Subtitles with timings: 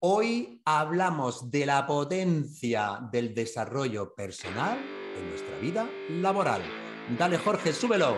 [0.00, 4.78] Hoy hablamos de la potencia del desarrollo personal
[5.18, 6.62] en nuestra vida laboral.
[7.18, 8.14] Dale Jorge, súbelo.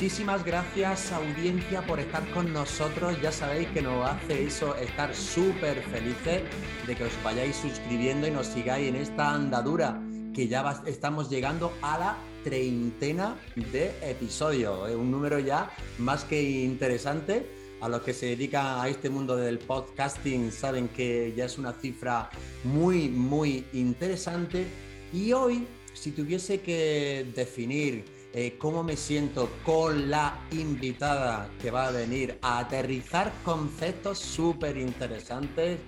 [0.00, 3.20] Muchísimas gracias audiencia por estar con nosotros.
[3.20, 6.40] Ya sabéis que nos hace eso estar súper felices
[6.86, 10.00] de que os vayáis suscribiendo y nos sigáis en esta andadura
[10.34, 14.90] que ya estamos llegando a la treintena de episodios.
[14.94, 17.46] Un número ya más que interesante.
[17.82, 21.74] A los que se dedican a este mundo del podcasting saben que ya es una
[21.74, 22.30] cifra
[22.64, 24.66] muy, muy interesante.
[25.12, 31.88] Y hoy, si tuviese que definir eh, cómo me siento con la invitada que va
[31.88, 35.80] a venir a aterrizar conceptos súper interesantes,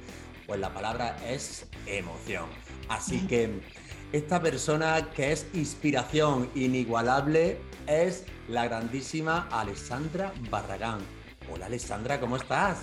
[0.46, 2.46] pues la palabra es emoción.
[2.88, 3.60] Así que
[4.12, 10.98] esta persona que es inspiración inigualable es la grandísima Alessandra Barragán.
[11.52, 12.78] Hola Alessandra, ¿cómo estás?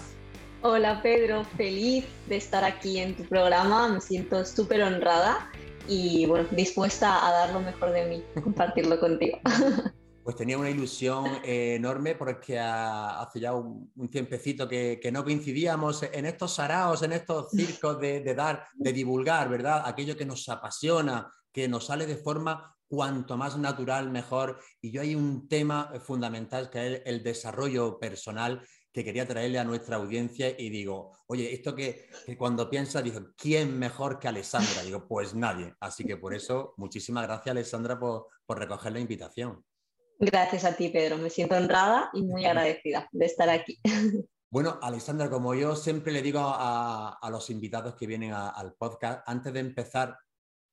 [0.61, 5.49] Hola Pedro, feliz de estar aquí en tu programa, me siento súper honrada
[5.87, 9.39] y bueno, dispuesta a dar lo mejor de mí, compartirlo contigo.
[10.21, 16.27] Pues tenía una ilusión eh, enorme porque hace ya un, tiempecito que, no coincidíamos en
[16.27, 19.81] estos saraos, en estos circos de, dar, de divulgar, ¿verdad?
[19.85, 24.59] Aquello que nos apasiona, que nos sale de forma cuanto más natural, mejor.
[24.81, 28.61] Y yo hay un tema fundamental que es el desarrollo personal
[28.99, 33.79] que quería traerle a nuestra audiencia y digo, oye, esto que, cuando piensa, digo, ¿quién
[33.79, 34.83] mejor que Alessandra?
[34.83, 35.73] Digo, pues nadie.
[35.79, 39.63] Así que por eso, muchísimas gracias, Alessandra, por, recoger la invitación.
[40.19, 41.17] Gracias a ti, Pedro.
[41.17, 43.79] Me siento honrada y muy agradecida de estar aquí.
[44.51, 49.53] Bueno, Alessandra, como yo siempre le digo a, los invitados que vienen al podcast, antes
[49.53, 50.17] de empezar,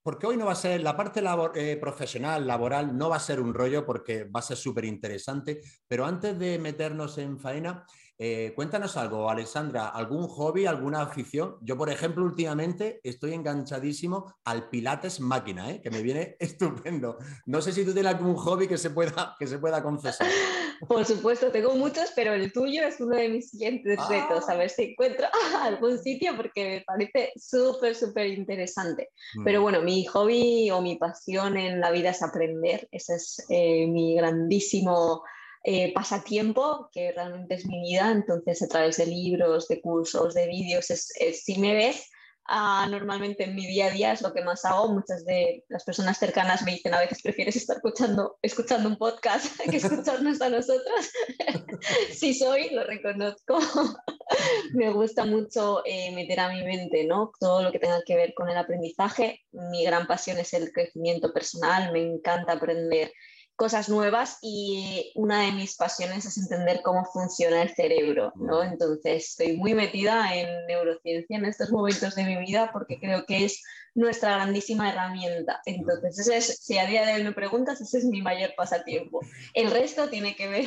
[0.07, 1.21] porque hoy no va a ser, la parte
[1.57, 5.63] eh, profesional, laboral, no va a ser un rollo porque va a ser súper interesante,
[5.89, 7.85] pero antes de meternos en faena,
[8.19, 11.57] eh, cuéntanos algo, Alessandra, ¿algún hobby, alguna afición?
[11.61, 15.81] Yo, por ejemplo, últimamente estoy enganchadísimo al Pilates máquina, ¿eh?
[15.83, 17.19] que me viene estupendo.
[17.45, 20.27] No sé si tú tienes algún hobby que se pueda, que se pueda confesar.
[20.89, 24.09] Por supuesto, tengo muchos, pero el tuyo es uno de mis siguientes ah.
[24.09, 25.27] retos, a ver si encuentro
[25.63, 29.11] algún sitio porque me parece súper, súper interesante.
[29.35, 29.45] Mm.
[29.45, 33.87] Pero bueno, mi hobby o mi pasión en la vida es aprender, ese es eh,
[33.87, 35.23] mi grandísimo
[35.69, 40.47] eh, pasatiempo, que realmente es mi vida, entonces a través de libros, de cursos, de
[40.47, 41.13] vídeos, es,
[41.43, 42.09] si me ves,
[42.47, 44.93] ah, normalmente en mi día a día es lo que más hago.
[44.93, 49.61] Muchas de las personas cercanas me dicen a veces prefieres estar escuchando, escuchando un podcast
[49.69, 51.11] que escucharnos a nosotros.
[52.13, 53.59] sí soy, lo reconozco.
[54.73, 57.33] me gusta mucho eh, meter a mi mente ¿no?
[57.41, 59.41] todo lo que tenga que ver con el aprendizaje.
[59.51, 63.11] Mi gran pasión es el crecimiento personal, me encanta aprender
[63.57, 68.63] cosas nuevas y una de mis pasiones es entender cómo funciona el cerebro, ¿no?
[68.63, 73.47] Entonces estoy muy metida en neurociencia en estos momentos de mi vida porque creo que
[73.47, 73.63] es
[73.95, 75.63] nuestra grandísima herramienta.
[75.65, 79.21] Entonces, ese es, si a día de hoy me preguntas, ese es mi mayor pasatiempo.
[79.55, 80.67] El resto tiene que ver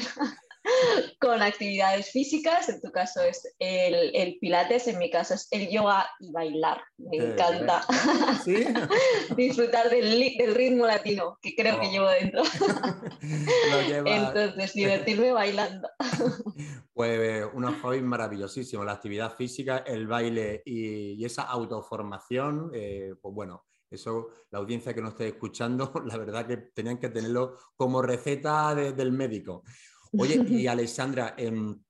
[1.20, 6.10] con actividades físicas, en tu caso es el, pilates, en mi caso es el yoga
[6.20, 6.82] y bailar.
[6.98, 7.86] Me encanta
[9.38, 11.92] disfrutar del, ritmo latino que creo que oh.
[11.92, 12.44] llevo dentro.
[14.06, 15.90] Entonces, divertirme bailando.
[16.92, 23.64] Pues unos hobbies maravillosísimos, la actividad física, el baile y, esa autoformación, eh, pues bueno,
[23.90, 28.76] eso, la audiencia que nos esté escuchando, la verdad que tenían que tenerlo como receta
[28.76, 29.64] del médico.
[30.18, 31.84] Oye, y Alexandra, en,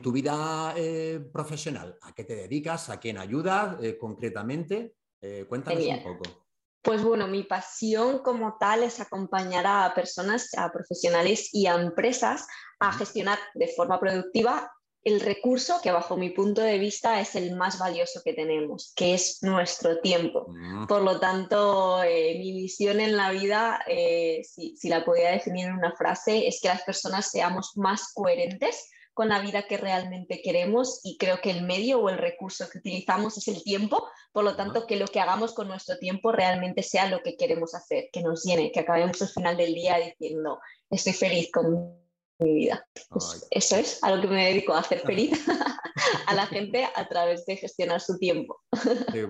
[0.00, 2.90] tu vida eh, profesional, ¿a qué te dedicas?
[2.90, 4.94] ¿A quién ayudas eh, concretamente?
[5.20, 6.46] Eh, cuéntanos un poco.
[6.82, 12.46] Pues bueno, mi pasión como tal es acompañar a personas, a profesionales y a empresas
[12.78, 14.72] a gestionar de forma productiva
[15.02, 19.14] el recurso que bajo mi punto de vista es el más valioso que tenemos, que
[19.14, 20.46] es nuestro tiempo.
[20.48, 20.86] Mm.
[20.86, 25.66] Por lo tanto, eh, mi visión en la vida, eh, si, si, la podía definir
[25.66, 30.40] en una frase, es que las personas seamos más coherentes con la vida que realmente
[30.42, 34.44] queremos y creo que el medio o el recurso que utilizamos es el tiempo, por
[34.44, 38.08] lo tanto que lo que hagamos con nuestro tiempo realmente sea lo que queremos hacer,
[38.12, 41.99] que nos llene, que acabemos al final del día diciendo estoy feliz con
[42.40, 42.86] mi vida.
[43.08, 45.46] Pues eso es a lo que me dedico, a hacer feliz
[46.26, 48.60] a la gente a través de gestionar su tiempo.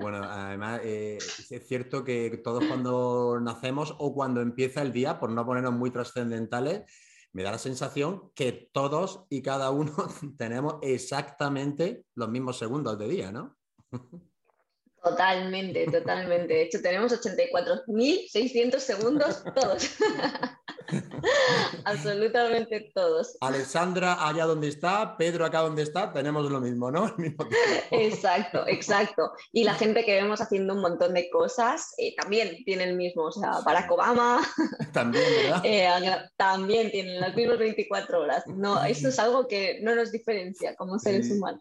[0.00, 5.30] bueno, además eh, es cierto que todos cuando nacemos o cuando empieza el día, por
[5.30, 6.82] no ponernos muy trascendentales,
[7.32, 9.92] me da la sensación que todos y cada uno
[10.38, 13.56] tenemos exactamente los mismos segundos de día, ¿no?
[15.02, 16.52] Totalmente, totalmente.
[16.52, 19.96] De hecho, tenemos 84.600 segundos todos.
[21.84, 23.36] Absolutamente todos.
[23.40, 27.14] Alexandra allá donde está, Pedro acá donde está, tenemos lo mismo, ¿no?
[27.90, 29.32] exacto, exacto.
[29.52, 33.24] Y la gente que vemos haciendo un montón de cosas eh, también tiene el mismo.
[33.24, 34.40] O sea, Barack Obama
[34.92, 35.62] también, ¿verdad?
[35.64, 35.88] Eh,
[36.36, 38.44] también tienen las mismas 24 horas.
[38.46, 41.60] No, esto es algo que no nos diferencia como seres humanos.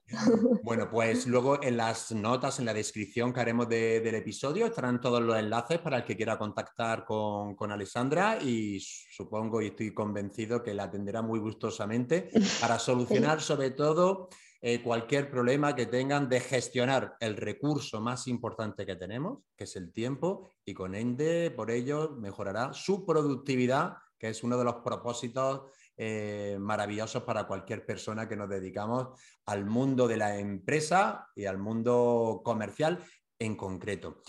[0.63, 5.21] Bueno, pues luego en las notas, en la descripción que haremos del episodio, estarán todos
[5.21, 10.61] los enlaces para el que quiera contactar con, con Alessandra y supongo y estoy convencido
[10.61, 12.29] que la atenderá muy gustosamente
[12.61, 14.29] para solucionar sobre todo
[14.61, 19.75] eh, cualquier problema que tengan de gestionar el recurso más importante que tenemos, que es
[19.77, 24.75] el tiempo, y con Ende, por ello, mejorará su productividad, que es uno de los
[24.83, 25.61] propósitos
[25.95, 31.57] eh, maravillosos para cualquier persona que nos dedicamos al mundo de la empresa y al
[31.57, 33.03] mundo comercial
[33.39, 34.21] en concreto.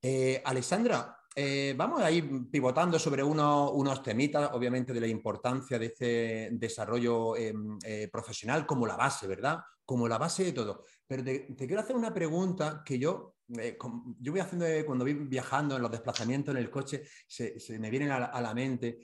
[0.00, 5.86] Eh, Alessandra, eh, vamos a ir pivotando sobre unos temitas, obviamente, de la importancia de
[5.86, 9.60] este desarrollo em, eh, profesional como la base, ¿verdad?
[9.84, 10.84] Como la base de todo.
[11.06, 13.78] Pero te, quiero hacer una pregunta que yo, eh,
[14.20, 18.10] yo voy haciendo cuando voy viajando en los desplazamientos en el coche, se, me vienen
[18.10, 18.98] a la, mente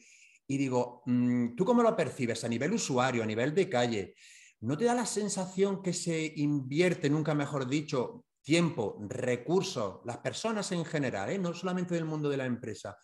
[0.47, 4.15] y digo, mm, ¿tú cómo lo percibes a nivel usuario, a nivel de calle?
[4.61, 10.73] ¿No te da la sensación que se invierte, nunca mejor dicho, tiempo, recursos, las personas
[10.73, 11.39] en general, ¿eh?
[11.39, 12.97] no solamente del mundo de la empresa,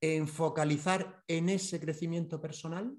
[0.00, 2.94] en focalizar en ese crecimiento personal?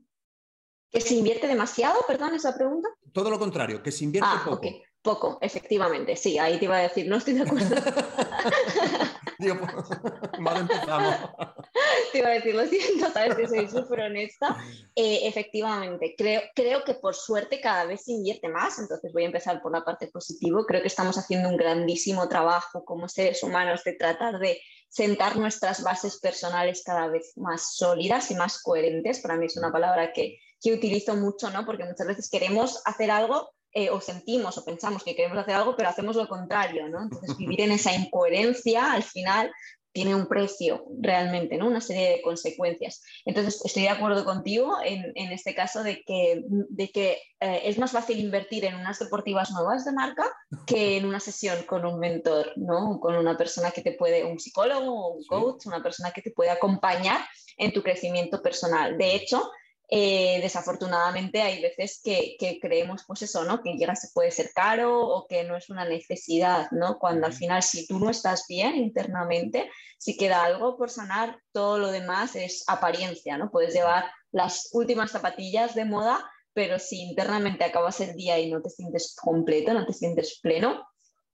[0.92, 2.02] ¿Que se invierte demasiado?
[2.06, 2.90] Perdón, esa pregunta.
[3.14, 4.70] Todo lo contrario, que se invierte ah, poco.
[5.02, 7.76] Poco, efectivamente, sí, ahí te iba a decir, no estoy de acuerdo.
[9.40, 9.56] Digo,
[10.40, 11.16] mal empezamos.
[12.12, 14.58] Te iba a decir, lo siento, sabes que soy súper honesta.
[14.96, 19.28] Eh, efectivamente, creo, creo que por suerte cada vez se invierte más, entonces voy a
[19.28, 20.64] empezar por la parte positiva.
[20.66, 25.84] Creo que estamos haciendo un grandísimo trabajo como seres humanos de tratar de sentar nuestras
[25.84, 29.20] bases personales cada vez más sólidas y más coherentes.
[29.20, 31.66] Para mí es una palabra que, que utilizo mucho, ¿no?
[31.66, 35.76] Porque muchas veces queremos hacer algo eh, o sentimos o pensamos que queremos hacer algo,
[35.76, 37.04] pero hacemos lo contrario, ¿no?
[37.04, 39.52] Entonces, vivir en esa incoherencia al final
[39.92, 41.68] tiene un precio realmente, ¿no?
[41.68, 43.02] Una serie de consecuencias.
[43.26, 47.78] Entonces, estoy de acuerdo contigo en, en este caso de que, de que eh, es
[47.78, 50.26] más fácil invertir en unas deportivas nuevas de marca
[50.66, 52.98] que en una sesión con un mentor, ¿no?
[53.02, 56.50] Con una persona que te puede, un psicólogo, un coach, una persona que te puede
[56.50, 57.20] acompañar
[57.58, 58.98] en tu crecimiento personal.
[58.98, 59.50] De hecho,
[59.88, 63.62] eh, desafortunadamente hay veces que, creemos pues eso, ¿no?
[63.62, 66.98] Que se puede ser caro o que no es una necesidad, ¿no?
[66.98, 71.78] Cuando al final si tú no estás bien internamente, si queda algo por sanar, todo
[71.78, 73.52] lo demás es apariencia, ¿no?
[73.52, 78.62] Puedes llevar las últimas zapatillas de moda, pero si internamente acabas el día y no
[78.62, 80.86] te sientes completo, no te sientes pleno,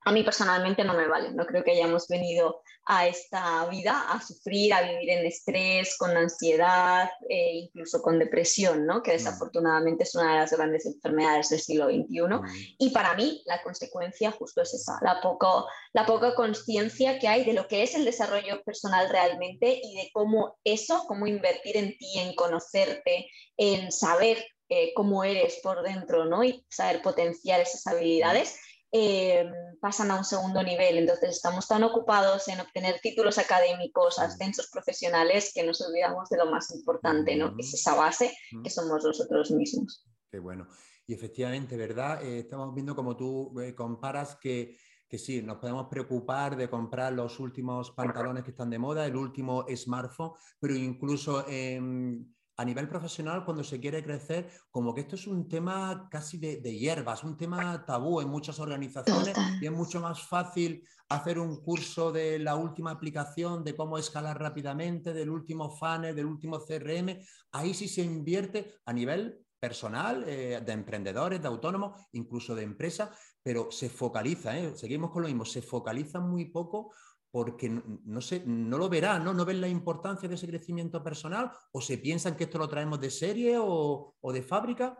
[0.04, 1.32] a mí personalmente no me vale.
[1.32, 6.18] No creo que hayamos venido a esta vida a sufrir, a vivir en estrés, con
[6.18, 9.04] ansiedad, e incluso con depresión, ¿no?
[9.04, 9.14] que mm.
[9.14, 12.22] desafortunadamente es una de las grandes enfermedades del siglo XXI.
[12.22, 12.46] Mm.
[12.80, 17.46] Y para mí la consecuencia justo es esa, la, poco, la poca conciencia que hay
[17.46, 21.96] de lo que es el desarrollo personal realmente y de cómo eso, cómo invertir en
[21.98, 26.44] ti, en conocerte, en saber eh, cómo eres por dentro ¿no?
[26.44, 28.58] y saber potenciar esas habilidades
[28.92, 29.50] eh,
[29.80, 30.98] pasan a un segundo nivel.
[30.98, 36.52] Entonces estamos tan ocupados en obtener títulos académicos, ascensos profesionales, que nos olvidamos de lo
[36.52, 37.56] más importante, ¿no?
[37.56, 40.06] que es esa base que somos nosotros mismos.
[40.30, 40.68] Qué bueno.
[41.08, 42.24] Y efectivamente, ¿verdad?
[42.24, 44.78] Eh, estamos viendo como tú eh, comparas que,
[45.10, 49.16] que sí, nos podemos preocupar de comprar los últimos pantalones que están de moda, el
[49.16, 51.46] último smartphone, pero incluso
[52.62, 56.78] a nivel profesional, cuando se quiere crecer, como que esto es un tema casi de,
[56.78, 62.12] hierbas, un tema tabú en muchas organizaciones y es mucho más fácil hacer un curso
[62.12, 67.18] de la última aplicación, de cómo escalar rápidamente, del último funnel, del último CRM.
[67.52, 73.10] Ahí sí se invierte a nivel personal, eh, de emprendedores, de autónomos, incluso de empresas,
[73.44, 74.76] pero se focaliza, ¿eh?
[74.76, 76.94] seguimos con lo mismo, se focaliza muy poco
[77.32, 79.34] porque no, sé, no lo verán, ¿no?
[79.34, 83.00] ¿no ven la importancia de ese crecimiento personal o se piensan que esto lo traemos
[83.00, 84.98] de serie o, de fábrica.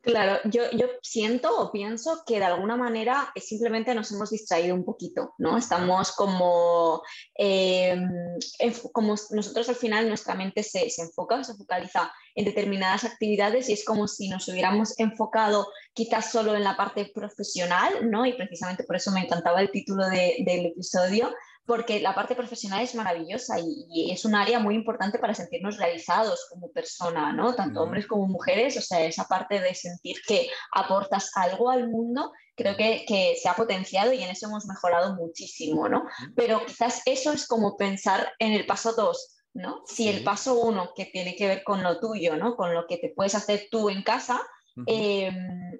[0.00, 4.84] Claro, yo, yo, siento o pienso que de alguna manera simplemente nos hemos distraído un
[4.84, 5.58] poquito, ¿no?
[5.58, 7.02] Estamos como,
[7.34, 8.08] em,
[8.92, 13.72] como nosotros al final nuestra mente se, se, enfoca, se focaliza en determinadas actividades y
[13.72, 18.24] es como si nos hubiéramos enfocado quizás solo en la parte profesional, ¿no?
[18.24, 21.34] Y precisamente por eso me encantaba el título del episodio,
[21.68, 26.46] porque la parte profesional es maravillosa y, es un área muy importante para sentirnos realizados
[26.48, 27.54] como persona, ¿no?
[27.54, 32.32] Tanto hombres como mujeres, o sea, esa parte de sentir que aportas algo al mundo
[32.56, 36.04] creo que, que, se ha potenciado y en eso hemos mejorado muchísimo, ¿no?
[36.34, 39.82] Pero quizás eso es como pensar en el paso dos, ¿no?
[39.84, 42.56] Si el paso uno, que tiene que ver con lo tuyo, ¿no?
[42.56, 44.40] Con lo que te puedes hacer tú en casa,
[44.86, 45.30] eh,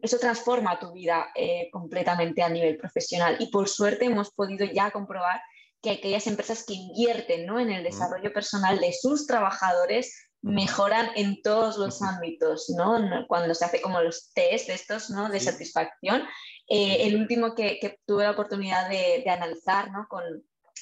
[0.03, 3.37] eso transforma tu vida eh, completamente a nivel profesional.
[3.39, 5.41] Y por suerte hemos podido ya comprobar
[5.83, 7.61] que aquellas empresas que invierten ¿no?
[7.61, 13.27] en el desarrollo personal de sus trabajadores mejoran en todos los ámbitos, ¿no?
[13.27, 15.29] Cuando se hace como los test de estos, ¿no?
[15.29, 16.23] De satisfacción.
[16.69, 20.07] Eh, el último que, que, tuve la oportunidad de, de analizar, ¿no?
[20.09, 20.23] Con,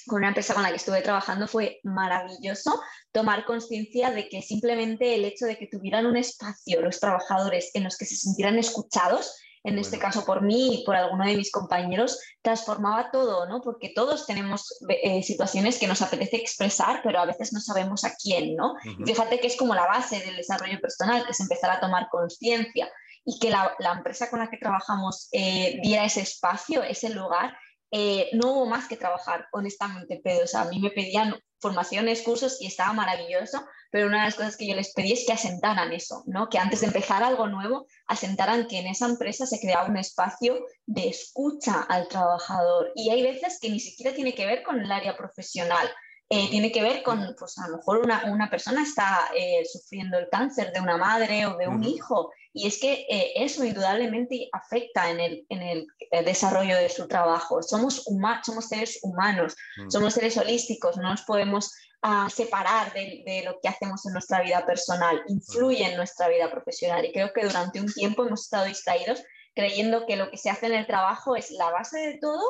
[0.05, 5.15] con una empresa con la que estuve trabajando fue maravilloso tomar conciencia de que simplemente
[5.15, 9.35] el hecho de que tuvieran un espacio los trabajadores en los que se sintieran escuchados,
[9.67, 13.61] en este caso por mí y por alguno de mis compañeros, transformaba todo, ¿no?
[13.61, 18.15] Porque todos tenemos eh, situaciones que nos apetece expresar, pero a veces no sabemos a
[18.15, 18.75] quién, ¿no?
[19.05, 22.89] Fíjate que es como la base del desarrollo personal, que es empezar a tomar conciencia
[23.25, 27.57] y que la, empresa con la que trabajamos eh, diera ese espacio, ese lugar,
[27.91, 32.21] eh, no hubo más que trabajar, honestamente, pero o sea, a mí me pedían formaciones,
[32.21, 35.33] cursos y estaba maravilloso, pero una de las cosas que yo les pedí es que
[35.33, 36.49] asentaran eso, ¿no?
[36.49, 40.65] que antes de empezar algo nuevo, asentaran que en esa empresa se creaba un espacio
[40.85, 42.91] de escucha al trabajador.
[42.95, 45.89] Y hay veces que ni siquiera tiene que ver con el área profesional,
[46.29, 50.17] eh, tiene que ver con, pues a lo mejor una, una persona está eh, sufriendo
[50.17, 54.49] el cáncer de una madre o de un hijo y es que eh, eso indudablemente
[54.51, 55.87] afecta en el, en el,
[56.25, 57.61] desarrollo de su trabajo.
[57.61, 58.03] Somos,
[58.43, 59.91] somos seres humanos, mm.
[59.91, 61.71] somos seres holísticos, no nos podemos
[62.07, 66.49] ah, separar de, de, lo que hacemos en nuestra vida personal, influye en nuestra vida
[66.49, 69.23] profesional y creo que durante un tiempo hemos estado distraídos
[69.53, 72.41] creyendo que lo que se hace en el trabajo es la base de todo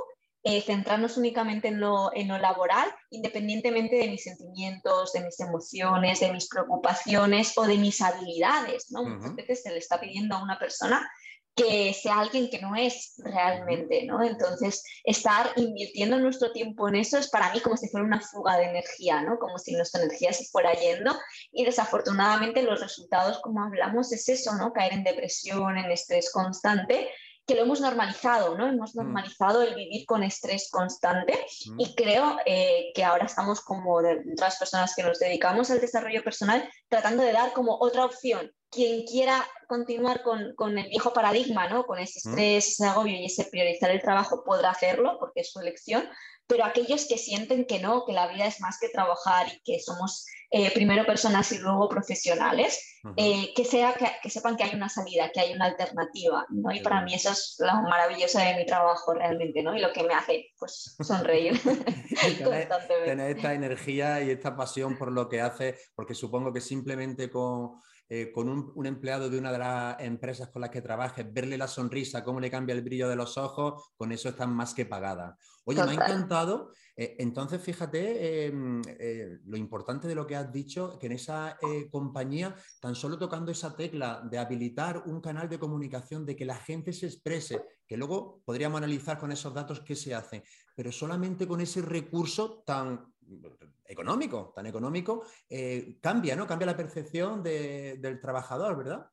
[0.44, 6.22] eh, centrarnos únicamente en lo, en lo, laboral, independientemente de mis sentimientos, de mis emociones,
[6.22, 8.90] de mis preocupaciones o de mis habilidades.
[8.92, 9.04] ¿no?
[9.04, 11.10] Muchas veces se le está pidiendo a una persona
[11.58, 14.24] que sea alguien que no es realmente, ¿no?
[14.24, 18.58] Entonces, estar invirtiendo nuestro tiempo en eso es para mí como si fuera una fuga
[18.58, 19.40] de energía, ¿no?
[19.40, 21.18] Como si nuestra energía se fuera yendo
[21.52, 24.72] y desafortunadamente los resultados, como hablamos, es eso, ¿no?
[24.72, 27.10] Caer en depresión, en estrés constante
[27.48, 28.68] que lo hemos normalizado, ¿no?
[28.68, 29.00] Hemos mm.
[29.00, 31.34] normalizado el vivir con estrés constante
[31.66, 31.80] mm.
[31.80, 36.24] y creo eh, que ahora estamos como de otras personas que nos dedicamos al desarrollo
[36.24, 38.52] personal tratando de dar como otra opción.
[38.70, 41.86] Quien quiera continuar con, con el viejo paradigma, ¿no?
[41.86, 45.60] Con ese estrés, ese agobio y ese priorizar el trabajo podrá hacerlo porque es su
[45.60, 46.08] elección,
[46.48, 49.80] pero aquellos que sienten que no, que la vida es más que trabajar y que
[49.80, 52.82] somos eh, primero personas y luego profesionales,
[53.18, 56.72] eh, que, sea, que, sepan que hay una salida, que hay una alternativa, ¿no?
[56.72, 59.76] Y para mí eso es lo maravilloso de mi trabajo realmente, ¿no?
[59.76, 63.06] Y lo que me hace, pues, sonreír constantemente.
[63.06, 67.82] Tener esta energía y esta pasión por lo que hace, porque supongo que simplemente con
[68.10, 71.68] eh, con un, empleado de una de las empresas con las que trabajes, verle la
[71.68, 75.36] sonrisa, cómo le cambia el brillo de los ojos, con eso están más que pagadas.
[75.66, 76.72] Oye, me ha encantado.
[76.96, 81.58] Eh, entonces, fíjate em, eh, lo importante de lo que has dicho, que en esa
[81.92, 86.56] compañía, tan solo tocando esa tecla de habilitar un canal de comunicación, de que la
[86.56, 90.44] gente se exprese, que luego podríamos analizar con esos datos qué se hace,
[90.76, 93.14] pero solamente con ese recurso tan
[93.86, 96.46] económico, tan económico, eh, cambia, ¿no?
[96.46, 99.10] Cambia la percepción del trabajador, ¿verdad?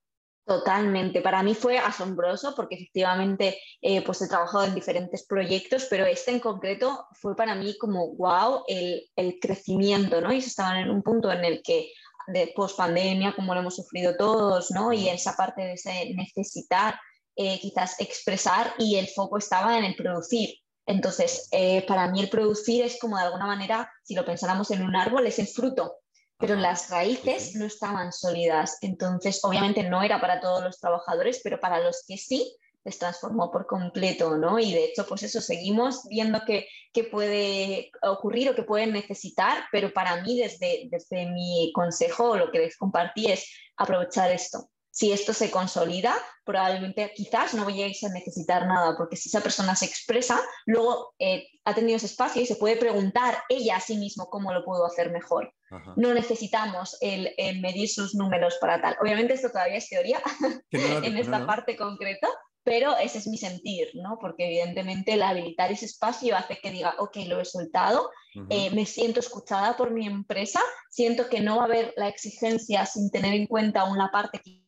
[0.47, 1.23] Totalmente.
[1.23, 6.33] Para mí fue asombroso porque efectivamente eh, pues he trabajado en diferentes proyectos, pero este
[6.33, 10.33] en concreto fue para mí como wow el, crecimiento, ¿no?
[10.33, 11.91] Y estaban en un punto en el que
[12.27, 14.93] de post pandemia, como lo hemos sufrido todos, ¿no?
[14.93, 16.99] Y esa parte de ese necesitar
[17.37, 20.51] eh, quizás expresar y el foco estaba en el producir.
[20.87, 24.83] Entonces, eh, para mí el producir es como de alguna manera, si lo pensáramos en
[24.83, 25.97] un árbol, es el fruto,
[26.39, 28.79] pero las raíces no estaban sólidas.
[28.83, 33.51] Entonces, obviamente no era para todos los trabajadores, pero para los que sí, les transformó
[33.51, 34.59] por completo, ¿no?
[34.59, 39.93] Y de hecho, pues eso, seguimos viendo qué puede ocurrir o qué pueden necesitar, pero
[39.93, 45.33] para mí, desde, desde mi consejo, lo que les compartí es aprovechar esto, si esto
[45.33, 50.41] se consolida, probablemente quizás no vayáis a necesitar nada, porque si esa persona se expresa,
[50.67, 54.53] luego eh, ha tenido ese espacio y se puede preguntar ella a sí mismo cómo
[54.53, 55.53] lo puedo hacer mejor.
[55.97, 58.97] No necesitamos el, medir sus números para tal.
[59.03, 60.23] Obviamente esto todavía es teoría
[60.71, 62.29] en esta parte concreta,
[62.63, 64.19] pero ese es mi sentir, ¿no?
[64.21, 68.13] Porque evidentemente el habilitar ese espacio hace que diga, ok, lo he soltado,
[68.49, 72.87] eh, me siento escuchada por mi empresa, siento que no va a haber la exigencia
[72.87, 74.64] sin tener en cuenta una parte que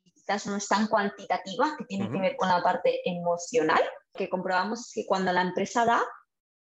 [0.47, 5.07] no es tan cuantitativa, que tiene que ver con la parte emocional, que comprobamos que
[5.07, 6.03] cuando la empresa da,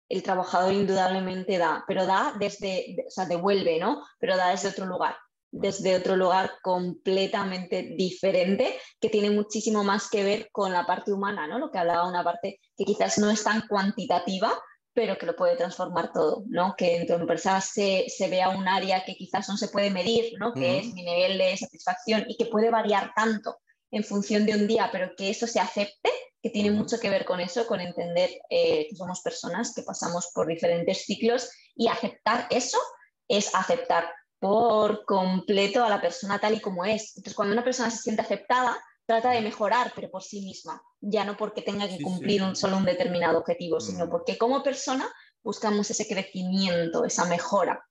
[0.10, 4.04] el trabajador indudablemente da, pero da desde, o sea, devuelve, ¿no?
[4.20, 5.16] Pero da desde otro lugar.
[5.52, 11.48] desde otro lugar completamente diferente, que tiene muchísimo más que ver con la parte humana,
[11.48, 11.58] ¿no?
[11.58, 14.52] Lo que hablaba, una parte que quizás no es tan cuantitativa,
[14.98, 16.74] pero que lo puede transformar todo, ¿no?
[16.76, 20.54] Que en tu empresa se, vea un área que quizás no se puede medir, ¿no?
[20.54, 23.60] Que es mi nivel de satisfacción y que puede variar tanto
[23.92, 26.10] en función de un día, pero que eso se acepte,
[26.42, 30.32] que tiene mucho que ver con eso, con entender eh, que somos personas, que pasamos
[30.34, 32.80] por diferentes ciclos y aceptar eso
[33.28, 37.16] es aceptar por completo a la persona tal y como es.
[37.18, 38.76] Entonces, cuando una persona se siente aceptada,
[39.08, 42.78] trata de mejorar, pero por sí misma, ya no porque tenga que cumplir Un, solo
[42.78, 44.10] un determinado objetivo, sino mm.
[44.10, 45.10] porque como persona
[45.42, 47.82] buscamos ese crecimiento, esa mejora.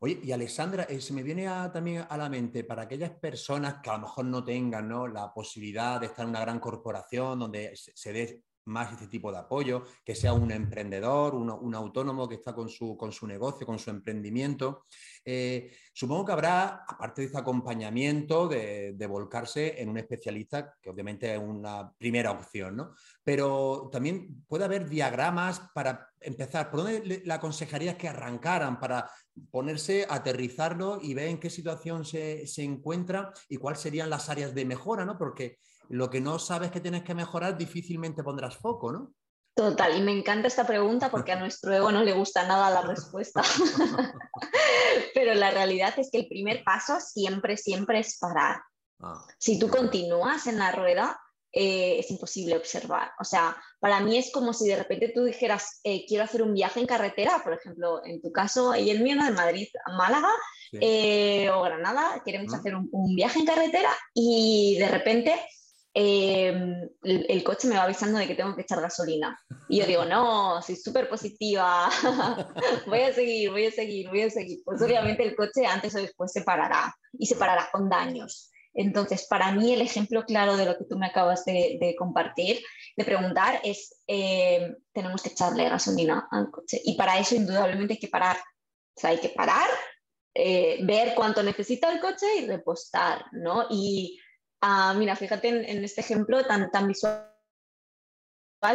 [0.00, 3.88] Oye, y Alexandra, eh, se me viene también a la mente para aquellas personas que
[3.88, 8.12] a lo mejor no tengan la posibilidad de estar en una gran corporación donde se,
[8.12, 12.68] dé más este tipo de apoyo, que sea un emprendedor, un, autónomo que está con
[12.68, 14.84] su, con su, negocio, con su emprendimiento.
[15.24, 21.32] Eh, supongo que habrá, aparte de este acompañamiento, de, volcarse en un especialista, que obviamente
[21.32, 22.94] es una primera opción, ¿no?
[23.22, 26.70] Pero también puede haber diagramas para empezar.
[26.70, 29.08] ¿Por dónde le, aconsejarías que arrancaran para
[29.50, 34.54] ponerse, aterrizarlo y ver en qué situación se, se encuentra y cuáles serían las áreas
[34.54, 35.16] de mejora, ¿no?
[35.16, 35.58] Porque
[35.88, 39.14] lo que no sabes que tienes que mejorar, difícilmente pondrás foco, ¿no?
[39.56, 42.82] Total, y me encanta esta pregunta porque a nuestro ego no le gusta nada la
[42.82, 43.42] respuesta.
[45.14, 48.60] Pero la realidad es que el primer paso siempre, siempre es parar.
[49.00, 51.18] Ah, si tú continúas en la rueda,
[51.52, 53.12] eh, es imposible observar.
[53.18, 56.52] O sea, para mí es como si de repente tú dijeras, eh, quiero hacer un
[56.52, 60.32] viaje en carretera, por ejemplo, en tu caso y el mío, de Madrid a Málaga
[60.72, 65.34] eh, o Granada, queremos hacer un, un viaje en carretera y de repente
[65.98, 69.40] Em, el, coche me va avisando de que tengo que echar gasolina.
[69.66, 71.88] Y yo digo, no, soy súper positiva,
[72.86, 74.60] voy a seguir, voy a seguir, voy a seguir.
[74.62, 78.50] Pues obviamente el coche antes o después se parará y se parará con daños.
[78.74, 82.60] Entonces, para mí el ejemplo claro de lo que tú me acabas de, compartir,
[82.94, 86.78] de preguntar, es, em, tenemos que echarle gasolina al coche.
[86.84, 88.36] Y para eso indudablemente hay que parar.
[88.36, 89.70] O sea, hay que parar,
[90.34, 93.66] eh, ver cuánto necesita el coche y repostar, ¿no?
[93.70, 94.20] Y
[94.68, 97.24] Ah, mira, fíjate en, este ejemplo tan, tan visual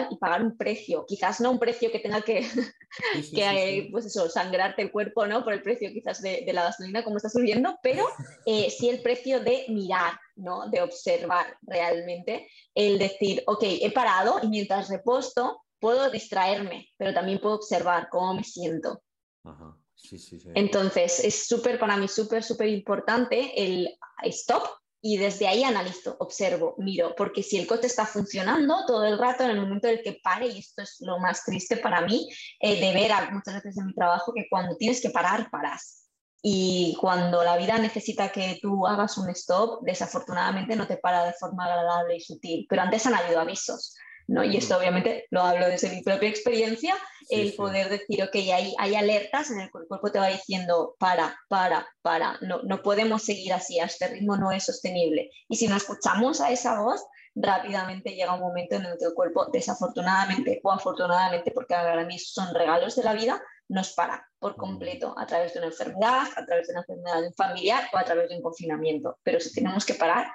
[0.10, 2.48] y pagar un precio, quizás no un precio que tenga que,
[3.36, 5.44] que pues eso, sangrarte el cuerpo ¿no?
[5.44, 8.06] por el precio quizás de, la gasolina como está subiendo, pero
[8.46, 10.70] eh, sí el precio de mirar, ¿no?
[10.70, 17.42] de observar realmente, el decir, ok, he parado y mientras reposto puedo distraerme, pero también
[17.42, 19.04] puedo observar cómo me siento.
[20.56, 23.90] Entonces, es súper para mí, súper, súper importante el
[24.24, 24.64] stop,
[25.02, 29.44] y desde ahí analizo, observo, miro, porque si el coche está funcionando todo el rato,
[29.44, 32.30] en el momento en el que pare, y esto es lo más triste para mí,
[32.60, 36.08] eh, de ver muchas veces en mi trabajo que cuando tienes que parar, paras.
[36.44, 41.34] Y cuando la vida necesita que tú hagas un stop, desafortunadamente no te para de
[41.34, 43.96] forma agradable y sutil, pero antes han habido avisos.
[44.44, 46.96] Y esto obviamente lo hablo desde mi propia experiencia,
[47.30, 50.96] el poder decir, ok, hay, hay alertas en el que el cuerpo te va diciendo,
[51.00, 55.32] para, para, para, no, no podemos seguir así, a este ritmo no es sostenible.
[55.50, 57.04] Y si no escuchamos a esa voz,
[57.36, 62.18] rápidamente llega un momento en el que el cuerpo, desafortunadamente o afortunadamente, porque para mí
[62.18, 66.46] son regalos de la vida, nos para por completo a través de una enfermedad, a
[66.46, 69.18] través de una enfermedad familiar o a través de un confinamiento.
[69.24, 70.28] Pero si tenemos que parar,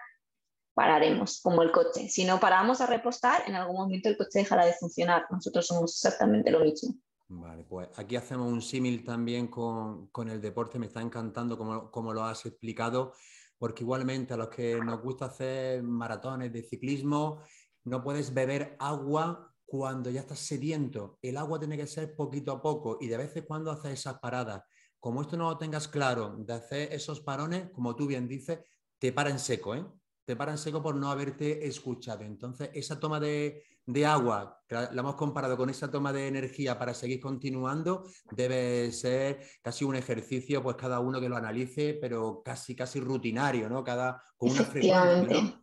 [0.76, 2.10] pararemos, como el coche.
[2.10, 5.24] Si no paramos a repostar, en algún momento el coche dejará de funcionar.
[5.30, 6.94] Nosotros somos exactamente lo mismo.
[7.28, 10.78] Vale, pues aquí hacemos un símil también con, el deporte.
[10.78, 13.14] Me está encantando como, lo has explicado,
[13.56, 17.40] porque igualmente a los que nos gusta hacer maratones de ciclismo,
[17.84, 21.18] no puedes beber agua cuando ya estás sediento.
[21.22, 24.18] El agua tiene que ser poquito a poco y de vez en cuando haces esas
[24.18, 24.62] paradas.
[25.00, 28.58] Como esto no lo tengas claro, de hacer esos parones, como tú bien dices,
[28.98, 29.86] te para en seco, ¿eh?
[30.26, 32.24] Te paran seco por no haberte escuchado.
[32.24, 33.62] Entonces, esa toma de,
[34.04, 39.40] agua, que la hemos comparado con esa toma de energía para seguir continuando, debe ser
[39.62, 43.84] casi un ejercicio, pues cada uno que lo analice, pero casi, casi rutinario, ¿no?
[43.84, 45.62] Cada, con una frecuencia.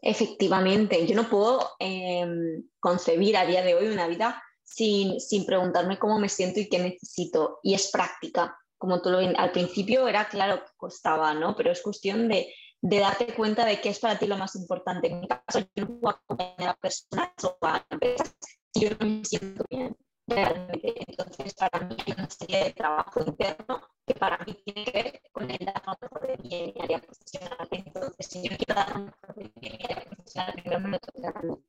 [0.00, 5.98] Efectivamente, yo no puedo em, concebir a día de hoy una vida sin, sin preguntarme
[5.98, 7.58] cómo me siento y qué necesito.
[7.62, 8.56] Y es práctica.
[8.78, 11.56] Como tú lo al principio era claro que costaba, ¿no?
[11.56, 15.08] Pero es cuestión de de darte cuenta de qué es para ti lo más importante.
[15.08, 18.34] En mi caso, yo no puedo acompañar a personas o a empresas
[18.72, 20.94] si yo no me siento bien realmente.
[21.06, 25.22] Entonces, para mí hay una serie de trabajo interno que para mí tiene que ver
[25.32, 27.68] con el dar mejor de mí en mi área profesional.
[27.70, 31.22] Entonces, si yo quiero dar mejor de mí en mi área profesional, primero me lo
[31.22, 31.64] dar a mí.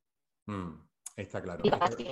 [0.46, 1.62] Mm, está claro.
[1.64, 2.06] Y para ti,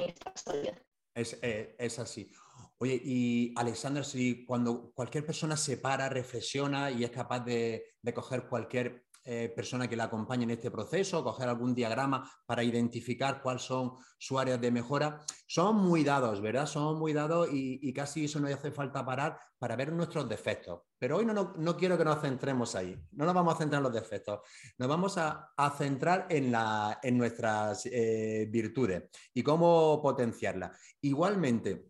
[1.14, 2.32] es, es, es así.
[2.80, 8.46] Oye, y Alexander, si cuando cualquier persona se para, reflexiona y es capaz de, coger
[8.48, 13.62] cualquier eh, persona que la acompañe en este proceso, coger algún diagrama para identificar cuáles
[13.62, 15.20] son sus áreas de mejora.
[15.48, 16.66] Son muy dados, ¿verdad?
[16.66, 20.82] Son muy dados y, casi eso no hace falta parar para ver nuestros defectos.
[21.00, 23.84] Pero hoy no, no, quiero que nos centremos ahí, no nos vamos a centrar en
[23.84, 24.40] los defectos,
[24.78, 30.78] nos vamos a, centrar en, la, en nuestras eh, virtudes y cómo potenciarlas.
[31.02, 31.87] Igualmente,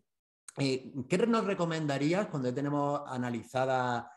[0.59, 4.11] eh, ¿qué nos recomendarías cuando tenemos analizada,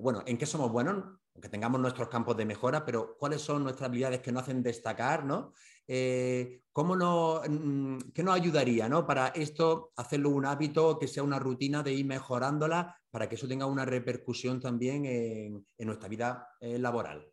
[0.00, 1.18] bueno, en qué somos buenos?
[1.40, 5.24] que tengamos nuestros campos de mejora, pero cuáles son nuestras habilidades que nos hacen destacar,
[5.24, 5.52] ¿no?
[5.86, 9.06] Eh, ¿cómo mm, ¿Qué nos ayudaría ¿no?
[9.06, 13.48] para esto, hacerlo un hábito, que sea una rutina de ir mejorándola, para que eso
[13.48, 17.26] tenga una repercusión también en, nuestra vida eh, laboral?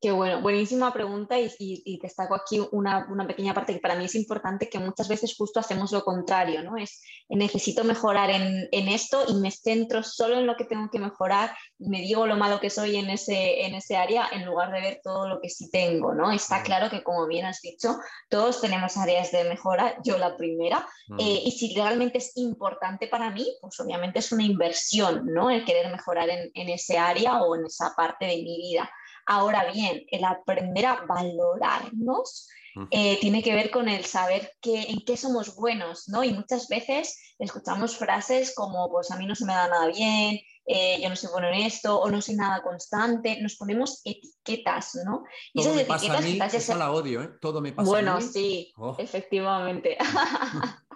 [0.00, 4.68] Qué bueno, buenísima pregunta y, destaco aquí una, pequeña parte que para mí es importante,
[4.68, 6.76] que muchas veces justo hacemos lo contrario, ¿no?
[6.76, 11.50] Es necesito mejorar en, esto y me centro solo en lo que tengo que mejorar
[11.80, 14.80] y me digo lo malo que soy en ese, en ese área en lugar de
[14.80, 16.30] ver todo lo que sí tengo, ¿no?
[16.30, 17.96] Está claro que como bien has dicho,
[18.28, 20.86] todos tenemos áreas de mejora, yo la primera,
[21.18, 25.50] eh, y si realmente es importante para mí, pues obviamente es una inversión, ¿no?
[25.50, 28.88] El querer mejorar en, en ese área o en esa parte de mi vida.
[29.30, 32.48] Ahora bien, el aprender a valorarnos
[32.90, 36.24] eh, tiene que ver con el saber en qué somos buenos, ¿no?
[36.24, 40.40] Y muchas veces escuchamos frases como, pues a mí no se me da nada bien,
[40.64, 44.98] eh, yo no soy bueno en esto, o no soy nada constante, nos ponemos etiquetas,
[45.04, 45.24] ¿no?
[45.52, 47.30] Y Todo esas me etiquetas pasa a mí, la odio, ¿eh?
[47.38, 48.22] Todo me pasa bueno, a mí.
[48.22, 48.96] sí, oh.
[48.98, 49.98] efectivamente.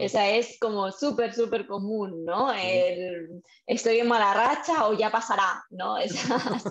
[0.00, 2.52] Esa es como súper, súper común, ¿no?
[3.66, 5.96] estoy en mala racha o ya pasará, ¿no?
[5.98, 6.64] Esas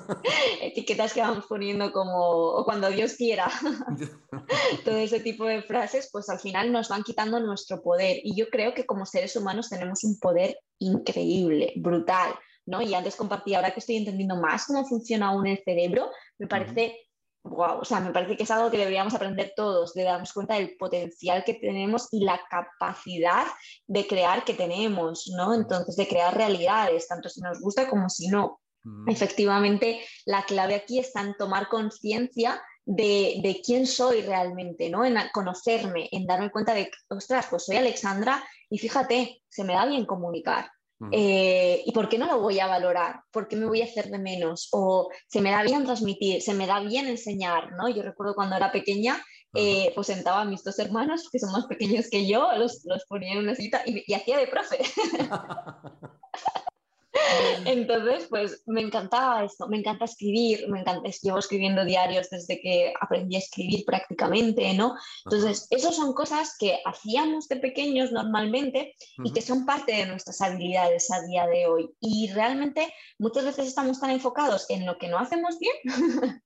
[0.61, 3.49] etiquetas que vamos poniendo como cuando Dios quiera.
[4.85, 8.17] Todo ese tipo de frases, pues al final nos van quitando nuestro poder.
[8.23, 12.35] Y yo creo que como seres humanos tenemos un poder increíble, brutal.
[12.65, 12.81] ¿no?
[12.81, 16.97] Y antes compartí, ahora que estoy entendiendo más cómo funciona aún el cerebro, me parece
[17.45, 20.55] wow, o sea, me parece que es algo que deberíamos aprender todos, de darnos cuenta
[20.55, 23.45] del potencial que tenemos y la capacidad
[23.87, 25.53] de crear que tenemos, ¿no?
[25.53, 28.59] Entonces, de crear realidades, tanto si nos gusta como si no.
[29.07, 35.03] Efectivamente, la clave aquí está en tomar conciencia de, de, quién soy realmente, ¿no?
[35.03, 39.87] En conocerme, en darme cuenta de, ostras, pues soy Alexandra y fíjate, se me da
[39.87, 40.69] bien comunicar,
[41.11, 43.21] eh, ¿Y por qué no lo voy a valorar?
[43.31, 44.69] ¿Por qué me voy a hacer de menos?
[44.71, 47.89] O se me da bien transmitir, se me da bien enseñar, ¿no?
[47.89, 49.21] Yo recuerdo cuando era pequeña,
[49.53, 53.05] eh, pues sentaba a mis dos hermanos, que son más pequeños que yo, los, los
[53.05, 54.79] ponía en una cita y, y hacía de profe.
[57.65, 62.93] Entonces, pues me encantaba esto, me encanta escribir, me encanta, llevo escribiendo diarios desde que
[62.99, 64.95] aprendí a escribir prácticamente, ¿no?
[65.25, 70.41] Entonces, esas son cosas que hacíamos de pequeños normalmente y que son parte de nuestras
[70.41, 71.89] habilidades a día de hoy.
[71.99, 75.75] Y realmente muchas veces estamos tan enfocados en lo que no hacemos bien.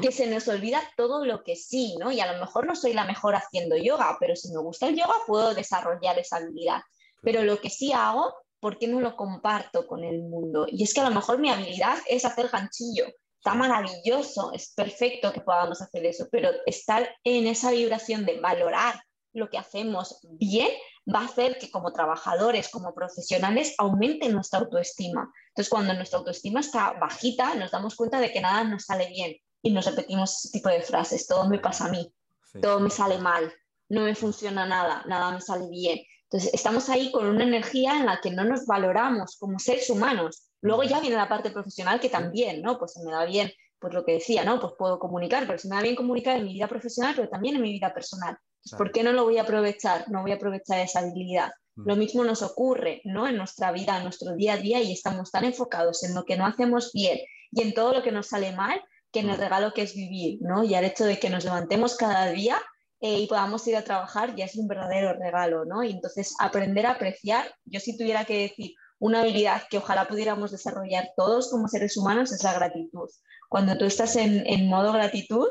[0.00, 2.12] que se nos olvida todo lo que sí, ¿no?
[2.12, 4.96] Y a lo mejor no soy la mejor haciendo yoga, pero si me gusta el
[4.96, 6.82] yoga puedo desarrollar esa habilidad.
[7.22, 10.66] Pero lo que sí hago ¿por qué no lo comparto con el mundo?
[10.68, 13.06] Y es que a lo mejor mi habilidad es hacer ganchillo.
[13.38, 19.00] Está maravilloso, es perfecto que podamos hacer eso, pero estar en esa vibración de valorar
[19.32, 20.68] lo que hacemos bien
[21.12, 25.30] va a hacer que como trabajadores, como profesionales, aumente nuestra autoestima.
[25.48, 29.36] Entonces, cuando nuestra autoestima está bajita, nos damos cuenta de que nada nos sale bien
[29.62, 32.12] y nos repetimos ese tipo de frases, todo me pasa a mí,
[32.60, 33.52] todo me sale mal,
[33.88, 36.00] no me funciona nada, nada me sale bien.
[36.30, 40.48] Entonces, estamos ahí con una energía en la que no nos valoramos como seres humanos.
[40.60, 42.78] Luego ya viene la parte profesional que también, ¿no?
[42.78, 44.60] Pues se me da bien, pues lo que decía, ¿no?
[44.60, 47.56] Pues puedo comunicar, pero se me da bien comunicar en mi vida profesional, pero también
[47.56, 48.36] en mi vida personal.
[48.76, 50.10] ¿Por qué no lo voy a aprovechar?
[50.10, 51.52] No voy a aprovechar esa habilidad.
[51.76, 53.28] Lo mismo nos ocurre, ¿no?
[53.28, 56.36] En nuestra vida, en nuestro día a día y estamos tan enfocados en lo que
[56.36, 57.18] no hacemos bien
[57.52, 60.38] y en todo lo que nos sale mal que en el regalo que es vivir,
[60.40, 60.64] ¿no?
[60.64, 62.60] Y al hecho de que nos levantemos cada día
[63.00, 65.82] eh, y podamos ir a trabajar ya es un verdadero regalo, ¿no?
[65.82, 70.50] Y entonces aprender a apreciar, yo si tuviera que decir una habilidad que ojalá pudiéramos
[70.50, 73.08] desarrollar todos como seres humanos es la gratitud.
[73.48, 75.48] Cuando tú estás en, en modo gratitud,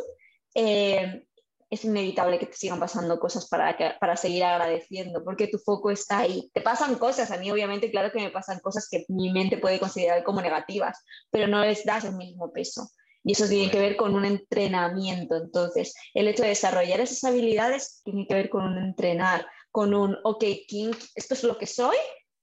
[0.55, 1.27] eh,
[1.69, 6.19] es inevitable que te sigan pasando cosas para, para seguir agradeciendo, porque tu foco está
[6.19, 6.49] ahí.
[6.53, 9.79] Te pasan cosas, a mí obviamente, claro que me pasan cosas que mi mente puede
[9.79, 12.89] considerar como negativas, pero no les das el mismo peso.
[13.25, 15.35] Y eso tiene que ver con un entrenamiento.
[15.35, 20.15] Entonces, el hecho de desarrollar esas habilidades tiene que ver con un entrenar, con un,
[20.23, 21.97] ok, ¿quién, esto es lo que soy,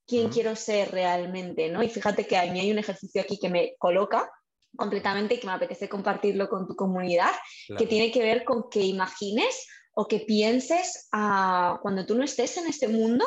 [0.06, 1.82] quién quiero ser realmente, ¿no?
[1.84, 4.28] Y fíjate que a mí hay un ejercicio aquí que me coloca
[4.76, 7.30] completamente y que me apetece compartirlo con tu comunidad,
[7.78, 12.56] que tiene que ver con que imagines o que pienses a, cuando tú no estés
[12.56, 13.24] en este mundo,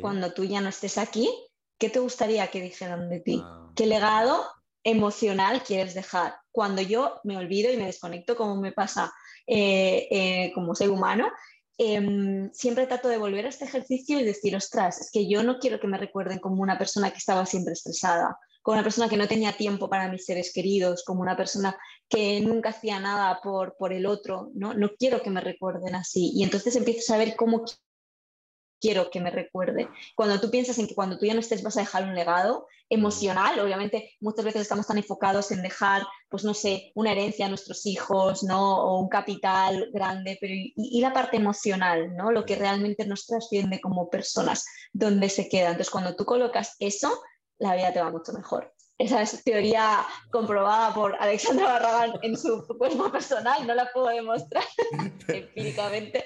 [0.00, 1.28] cuando tú ya no estés aquí,
[1.78, 3.40] ¿qué te gustaría que dijeran de ti?
[3.42, 3.72] Ah.
[3.74, 4.44] ¿Qué legado
[4.84, 6.36] emocional quieres dejar?
[6.52, 9.12] Cuando yo me olvido y me desconecto, como me pasa
[9.46, 11.28] eh, eh, como ser humano,
[11.78, 15.58] em, siempre trato de volver a este ejercicio y decir, ostras, es que yo no
[15.58, 19.16] quiero que me recuerden como una persona que estaba siempre estresada, como una persona que
[19.16, 21.76] no tenía tiempo para mis seres queridos, como una persona
[22.08, 24.74] que nunca hacía nada por, por el otro, ¿no?
[24.74, 26.32] No quiero que me recuerden así.
[26.34, 27.64] Y entonces empiezo a saber cómo
[28.80, 29.88] quiero que me recuerde.
[30.16, 32.66] Cuando tú piensas en que cuando tú ya no estés vas a dejar un legado
[32.88, 37.48] emocional, obviamente muchas veces estamos tan enfocados en dejar, pues no sé, una herencia a
[37.48, 38.78] nuestros hijos, ¿no?
[38.82, 42.32] O un capital grande, pero y, la parte emocional, ¿no?
[42.32, 45.68] Lo que realmente nos trasciende como personas, ¿dónde se queda?
[45.68, 47.22] Entonces, cuando tú colocas eso,
[47.58, 48.72] la vida te va mucho mejor.
[49.00, 54.62] Esa es teoría comprobada por Alexandra Barragán en su cuerpo personal, no la puedo demostrar
[55.28, 56.22] empíricamente.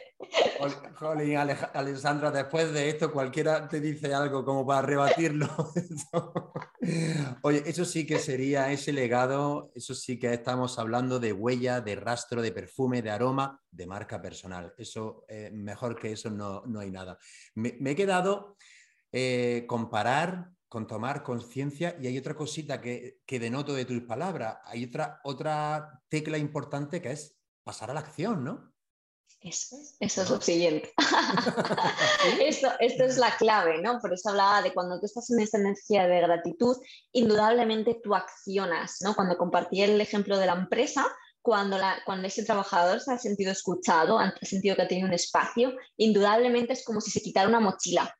[0.96, 5.46] Jolín, Alexandra, después de esto cualquiera te dice algo como para rebatirlo.
[7.42, 11.94] Oye, eso sí que sería ese legado, eso sí que estamos hablando de huella, de
[11.94, 14.74] rastro, de perfume, de aroma, de marca personal.
[14.76, 17.18] Eso, eh, mejor que eso no, hay nada.
[17.54, 18.56] Me, he quedado
[19.12, 24.82] eh, comparar con tomar conciencia y hay otra cosita que, denoto de tus palabras, hay
[24.82, 28.74] otra, otra tecla importante que es pasar a la acción, ¿no?
[29.40, 30.92] Eso, eso es lo siguiente.
[32.40, 34.00] esto, esto es la clave, ¿no?
[34.00, 36.76] Por eso hablaba de cuando tú estás en esa energía de gratitud,
[37.12, 39.14] indudablemente tú accionas, ¿no?
[39.14, 41.06] Cuando compartí el ejemplo de la empresa,
[41.40, 45.14] cuando, la, cuando ese trabajador se ha sentido escuchado, ha sentido que ha tenido un
[45.14, 48.12] espacio, indudablemente es como si se quitara una mochila.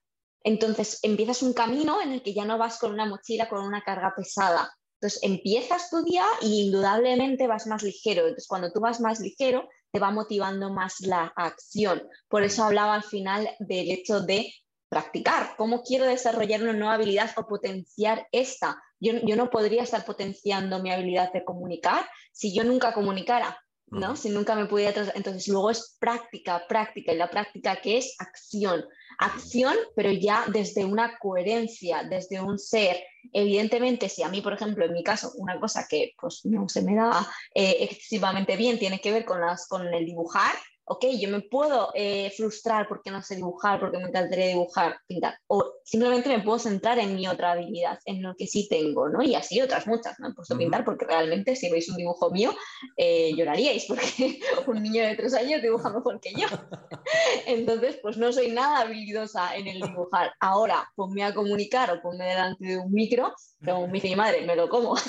[0.45, 3.83] Entonces empiezas un camino en el que ya no vas con una mochila, con una
[3.83, 4.71] carga pesada.
[5.01, 8.23] Entonces empiezas tu día y indudablemente vas más ligero.
[8.23, 12.03] Entonces cuando tú vas más ligero, te va motivando más la acción.
[12.29, 14.53] Por eso hablaba al final del hecho de
[14.89, 15.57] practicar.
[15.57, 18.83] ¿Cómo quiero desarrollar una nueva habilidad o potenciar esta?
[19.01, 23.59] Yo, yo no podría estar potenciando mi habilidad de comunicar si yo nunca comunicara.
[23.95, 24.17] ¿No?
[24.17, 25.13] Si nunca me pudiera...
[25.15, 28.85] Entonces luego es práctica, práctica, y la práctica que es acción.
[29.19, 32.97] Acción, pero ya desde una coherencia, desde un ser.
[33.33, 36.83] Evidentemente, si a mí, por ejemplo, en mi caso, una cosa que pues no se
[36.83, 40.55] me da eh, excesivamente bien tiene que ver con, las, con el dibujar,
[40.87, 45.39] ok, yo me puedo eh, frustrar porque no sé dibujar, porque me encantaría dibujar, pintar,
[45.47, 49.23] o simplemente me puedo centrar en mi otra habilidad, en lo que sí tengo, ¿no?
[49.23, 50.29] Y así otras muchas, ¿no?
[50.29, 52.53] He puesto pintar porque realmente si veis un dibujo mío,
[52.97, 56.47] eh, lloraríais, porque un niño de tres años dibuja mejor que yo.
[57.47, 60.33] Entonces, pues no soy nada habilidosa en el dibujar.
[60.41, 63.33] Ahora, ponme a comunicar o ponme delante de un micro,
[63.65, 64.95] como me dice mi madre, me lo como.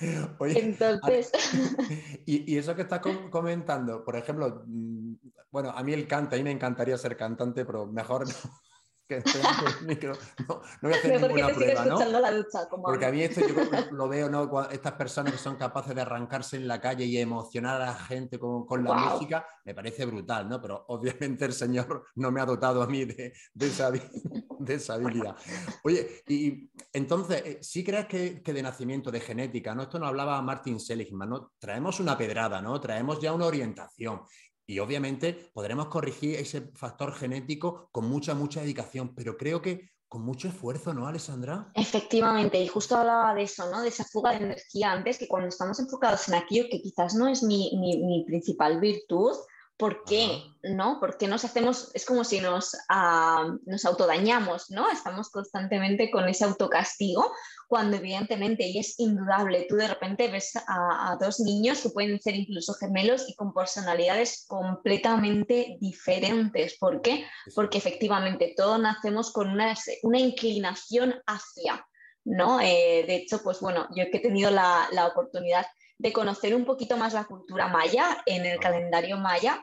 [0.00, 1.32] Entonces.
[2.26, 5.14] Y, eso que estás comentando, por ejemplo, mm,
[5.50, 8.34] bueno, a mí el canto, a mí me encantaría ser cantante, pero mejor no
[9.10, 9.22] que
[9.86, 10.12] micro.
[10.48, 11.98] No, voy a hacer ninguna prueba, ¿no?
[12.82, 13.54] Porque a mí esto yo
[13.92, 14.68] lo veo, ¿no?
[14.70, 18.38] Estas personas que son capaces de arrancarse en la calle y emocionar a la gente
[18.38, 20.60] con, con la música, me parece brutal, ¿no?
[20.60, 23.90] Pero obviamente el Señor no me ha dotado a mí de, de, esa,
[24.58, 25.36] de esa, habilidad.
[25.82, 29.82] Oye, y entonces, eh, ¿sí crees que, que, de nacimiento, de genética, ¿no?
[29.82, 31.52] Esto nos hablaba Martin Seligman, ¿no?
[31.58, 32.80] Traemos una pedrada, ¿no?
[32.80, 34.20] Traemos ya una orientación.
[34.70, 40.22] Y obviamente podremos corregir ese factor genético con mucha, mucha dedicación, pero creo que con
[40.22, 41.72] mucho esfuerzo, ¿no, Alessandra?
[41.74, 43.82] Efectivamente, y justo hablaba de eso, ¿no?
[43.82, 47.26] De esa fuga de energía antes, que cuando estamos enfocados en aquello que quizás no
[47.26, 49.32] es mi, mi principal virtud,
[49.80, 50.42] ¿Por qué?
[50.62, 50.98] ¿No?
[51.00, 54.90] Porque nos hacemos, es como si nos, uh, nos autodañamos, ¿no?
[54.90, 57.32] Estamos constantemente con ese autocastigo,
[57.66, 62.34] cuando evidentemente, y es indudable, tú de repente ves a, dos niños que pueden ser
[62.34, 66.76] incluso gemelos y con personalidades completamente diferentes.
[66.78, 67.24] ¿Por qué?
[67.54, 71.86] Porque efectivamente todos nacemos con una, una inclinación hacia,
[72.26, 72.60] ¿no?
[72.60, 75.64] Eh, de hecho, pues bueno, yo que he tenido la, la oportunidad
[76.00, 79.62] de conocer un poquito más la cultura maya en el calendario maya.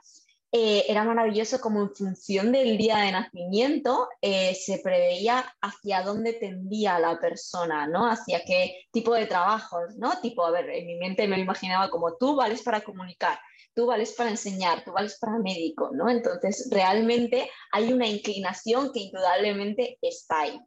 [0.51, 6.33] Eh, era maravilloso como en función del día de nacimiento eh, se preveía hacia dónde
[6.33, 8.09] tendía la persona, ¿no?
[8.09, 10.21] Hacia qué tipo de trabajos, ¿no?
[10.21, 13.37] Tipo, a ver, en mi mente me lo imaginaba como tú vales para comunicar,
[13.73, 16.09] tú vales para enseñar, tú vales para médico, ¿no?
[16.09, 20.59] Entonces, realmente hay una inclinación que indudablemente está ahí.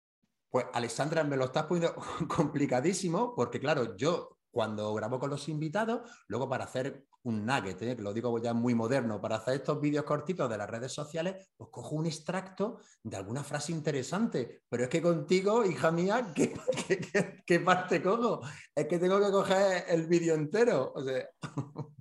[0.50, 1.94] Pues Alexandra, me lo estás poniendo
[2.36, 7.96] complicadísimo porque claro, yo cuando grabo con los invitados, luego para hacer un nugget, ¿eh?
[7.96, 11.50] que lo digo ya muy moderno, para hacer estos vídeos cortitos de las redes sociales,
[11.56, 14.62] pues cojo un extracto de alguna frase interesante.
[14.68, 16.32] Pero es que contigo, hija mía,
[17.46, 18.40] ¿qué, parte cojo?
[18.74, 20.94] Es que tengo que coger el vídeo entero.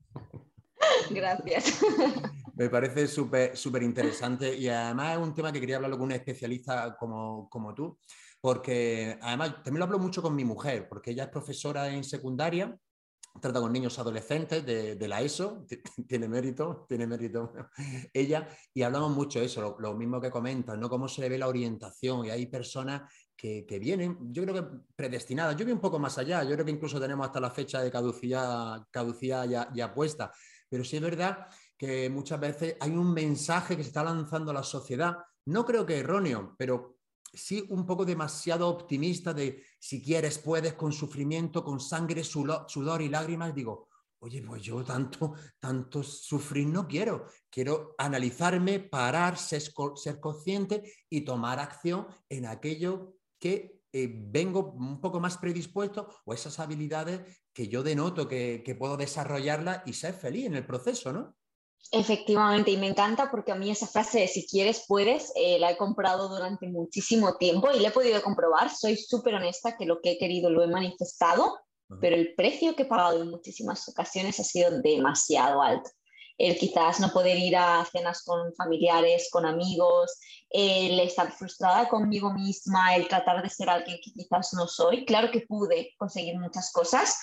[1.10, 1.81] Gracias.
[2.55, 6.95] Me parece súper interesante y además es un tema que quería hablarlo con un especialista
[6.97, 7.99] como, como tú,
[8.41, 12.78] porque además también lo hablo mucho con mi mujer, porque ella es profesora en secundaria
[13.39, 15.65] trata con niños adolescentes de, la ESO,
[16.08, 17.54] tiene mérito, tiene mérito
[18.13, 20.89] ella, y hablamos mucho de eso, lo, mismo que comentas, ¿no?
[20.89, 25.56] Cómo se le ve la orientación, y hay personas que, vienen, yo creo que predestinadas,
[25.56, 27.91] yo voy un poco más allá, yo creo que incluso tenemos hasta la fecha de
[27.91, 30.32] caducidad, caducidad ya, ya puesta,
[30.69, 31.47] pero sí es verdad
[31.78, 35.86] que muchas veces hay un mensaje que se está lanzando a la sociedad, no creo
[35.86, 36.96] que erróneo, pero
[37.33, 43.09] sí un poco demasiado optimista de si quieres, puedes, con sufrimiento, con sangre, sudor y
[43.09, 43.87] lágrimas, digo,
[44.19, 47.27] oye, pues yo tanto, tanto sufrir no quiero.
[47.49, 49.63] Quiero analizarme, parar, ser,
[50.19, 56.59] consciente y tomar acción en aquello que eh, vengo un poco más predispuesto o esas
[56.59, 61.35] habilidades que yo denoto que, que puedo desarrollarla y ser feliz en el proceso, ¿no?
[61.91, 65.71] Efectivamente, y me encanta porque a mí esa frase de si quieres, puedes, eh, la
[65.71, 68.69] he comprado durante muchísimo tiempo y la he podido comprobar.
[68.75, 71.57] Soy súper honesta que lo que he querido lo he manifestado,
[72.01, 75.89] pero el precio que he pagado en muchísimas ocasiones ha sido demasiado alto.
[76.37, 82.33] El quizás no poder ir a cenas con familiares, con amigos, el estar frustrada conmigo
[82.33, 85.05] misma, el tratar de ser alguien que quizás no soy.
[85.05, 87.17] Claro que pude conseguir muchas cosas,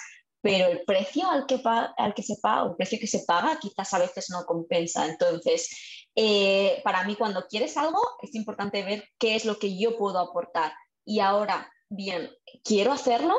[0.44, 3.94] pero el precio al que, al que se paga, el precio que se paga, quizás
[3.94, 5.06] a veces no compensa.
[5.06, 5.70] Entonces,
[6.14, 10.18] eh, para mí, cuando quieres algo, es importante ver qué es lo que yo puedo
[10.18, 10.74] aportar.
[11.02, 12.30] Y ahora, bien,
[12.62, 13.34] quiero hacerlo,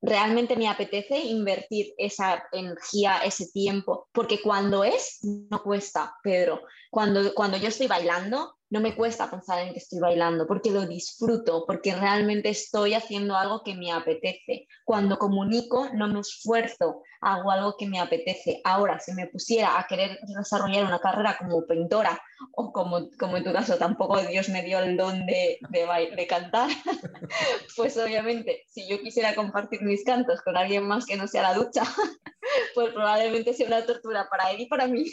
[0.00, 6.62] realmente me apetece invertir esa energía, ese tiempo, porque cuando es, no cuesta, Pedro.
[6.90, 10.84] Cuando, cuando yo estoy bailando, no me cuesta pensar en que estoy bailando, porque lo
[10.84, 14.66] disfruto, porque realmente estoy haciendo algo que me apetece.
[14.84, 18.60] Cuando comunico, no me esfuerzo, hago algo que me apetece.
[18.64, 23.44] Ahora, si me pusiera a querer desarrollar una carrera como pintora, o como, como en
[23.44, 26.68] tu caso, tampoco Dios me dio el don de, de, de cantar,
[27.76, 31.54] pues obviamente, si yo quisiera compartir mis cantos con alguien más que no sea la
[31.54, 31.84] ducha,
[32.74, 35.04] pues probablemente sea una tortura para él y para mí.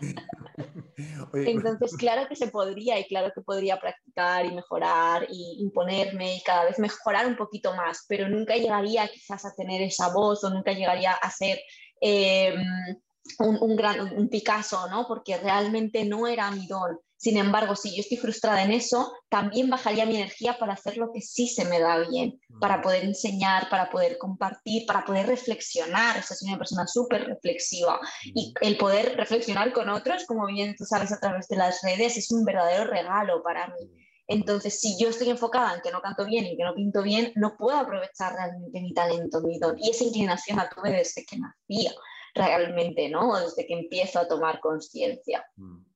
[1.34, 6.42] Entonces, claro que se podría y claro que podría practicar y mejorar y imponerme y
[6.42, 10.50] cada vez mejorar un poquito más, pero nunca llegaría quizás a tener esa voz o
[10.50, 11.58] nunca llegaría a ser
[12.00, 12.54] eh,
[13.38, 15.06] un, un, gran, un Picasso, ¿no?
[15.06, 16.98] Porque realmente no era mi don.
[17.22, 21.12] Sin embargo, si yo estoy frustrada en eso, también bajaría mi energía para hacer lo
[21.12, 26.18] que sí se me da bien, para poder enseñar, para poder compartir, para poder reflexionar.
[26.18, 30.84] O soy una persona súper reflexiva y el poder reflexionar con otros, como bien tú
[30.84, 33.88] sabes a través de las redes, es un verdadero regalo para mí.
[34.26, 37.32] Entonces, si yo estoy enfocada en que no canto bien y que no pinto bien,
[37.36, 39.78] no puedo aprovechar realmente mi talento, mi don.
[39.78, 41.92] Y esa inclinación la tuve desde que nacía,
[42.34, 43.38] realmente, ¿no?
[43.38, 45.46] Desde que empiezo a tomar conciencia.
[45.54, 45.91] Mm.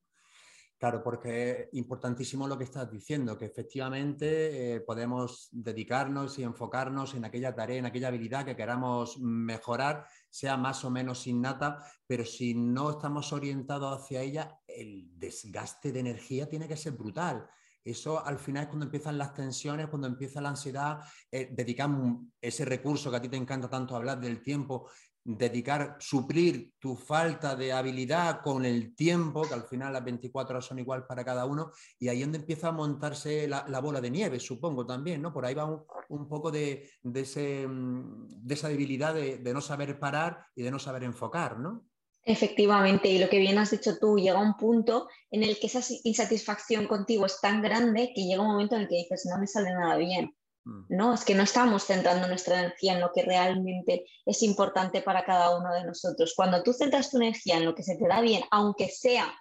[0.79, 7.15] Claro, porque es importantísimo lo que estás diciendo, que efectivamente eh, podemos dedicarnos y enfocarnos
[7.15, 12.27] en aquella tarea, en aquella habilidad que queramos mejorar, sea más o menos innata, pero
[12.27, 17.49] si no estamos orientados hacia ella, el desgaste de energía tiene que ser brutal.
[17.83, 20.99] Eso al final es cuando empiezan las tensiones, cuando empieza la ansiedad,
[21.31, 24.91] eh, dedicamos ese recurso que a ti te encanta tanto hablar del tiempo,
[25.27, 30.65] dedicar, suplir tu falta de habilidad con el tiempo, que al final las 24 horas
[30.65, 34.11] son igual para cada uno, y ahí es donde empieza a montarse la, bola de
[34.11, 35.33] nieve, supongo también, ¿no?
[35.33, 40.63] Por ahí va un, poco de, mm, de, esa debilidad de, no saber parar y
[40.63, 41.85] de no saber enfocar, ¿no?
[42.23, 45.81] Efectivamente, y lo que bien has dicho tú, llega un punto en el que esa
[46.05, 49.47] insatisfacción contigo es tan grande que llega un momento en el que dices, no me
[49.47, 50.36] sale nada bien.
[50.67, 50.85] Mm.
[50.89, 51.15] ¿no?
[51.15, 55.57] Es que no estamos centrando nuestra energía en lo que realmente es importante para cada
[55.57, 56.35] uno de nosotros.
[56.37, 59.33] Cuando tú centras tu energía en lo que se te da bien, aunque sea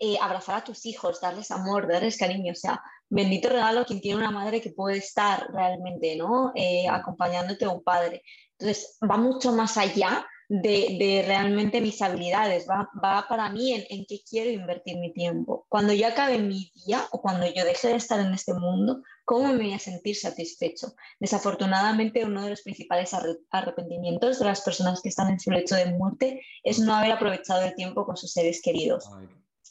[0.00, 4.18] eh, abrazar a tus hijos, darles amor, darles cariño, o sea, bendito regalo quien tiene
[4.18, 6.50] una madre que puede estar realmente, ¿no?
[6.56, 6.94] Eh, mm.
[6.94, 8.22] acompañándote a un padre.
[8.58, 14.20] Entonces, va mucho más allá de, realmente mis habilidades, va, para mí en, en, qué
[14.28, 15.66] quiero invertir mi tiempo.
[15.68, 19.48] Cuando yo acabe mi día o cuando yo deje de estar en este mundo, ¿cómo
[19.48, 20.94] me voy a sentir satisfecho?
[21.20, 23.12] Desafortunadamente, uno de los principales
[23.50, 27.62] arrepentimientos de las personas que están en su lecho de muerte es no haber aprovechado
[27.62, 29.08] el tiempo con sus seres queridos.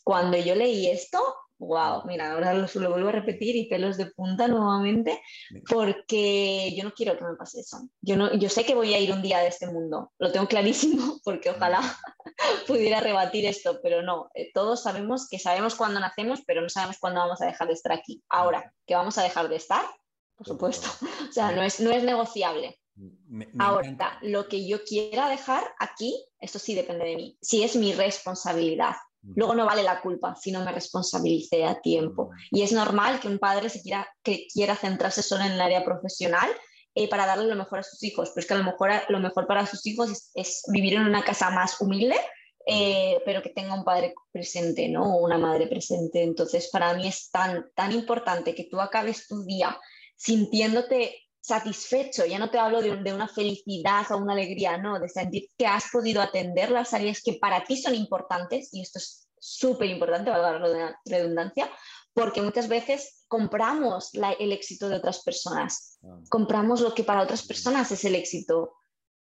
[0.03, 1.21] Cuando yo leí esto,
[1.61, 5.21] wow, mira, ahora lo, lo, vuelvo a repetir y pelos de punta nuevamente,
[5.69, 7.87] porque yo no quiero que me pase eso.
[8.01, 10.47] Yo, no, yo sé que voy a ir un día de este mundo, lo tengo
[10.47, 11.81] clarísimo, porque ojalá
[12.67, 16.97] pudiera rebatir esto, pero no, eh, todos sabemos que sabemos cuándo nacemos, pero no sabemos
[16.99, 18.23] cuándo vamos a dejar de estar aquí.
[18.27, 19.85] Ahora, que vamos a dejar de estar,
[20.35, 20.87] por supuesto,
[21.29, 22.79] o sea, no es, no es negociable.
[23.59, 27.93] Ahora, lo que yo quiera dejar aquí, esto sí depende de mí, si es mi
[27.93, 28.95] responsabilidad.
[29.23, 32.31] Luego no vale la culpa si no me responsabilice a tiempo.
[32.49, 35.83] Y es normal que un padre se quiera, que quiera centrarse solo en el área
[35.83, 36.49] profesional
[36.95, 38.29] eh, para darle lo mejor a sus hijos.
[38.29, 41.23] Pero es que a lo mejor lo mejor para sus hijos es, vivir en una
[41.23, 42.15] casa más humilde,
[42.65, 45.15] eh, pero que tenga un padre presente, ¿no?
[45.15, 46.23] O una madre presente.
[46.23, 49.79] Entonces, para mí es tan, tan importante que tú acabes tu día
[50.15, 55.09] sintiéndote satisfecho, ya no te hablo de, de, una felicidad o una alegría, no, de
[55.09, 59.27] sentir que has podido atender las áreas que para ti son importantes, y esto es
[59.39, 61.69] súper importante, valga la redundancia,
[62.13, 65.97] porque muchas veces compramos el éxito de otras personas,
[66.29, 68.75] compramos lo que para otras personas es el éxito.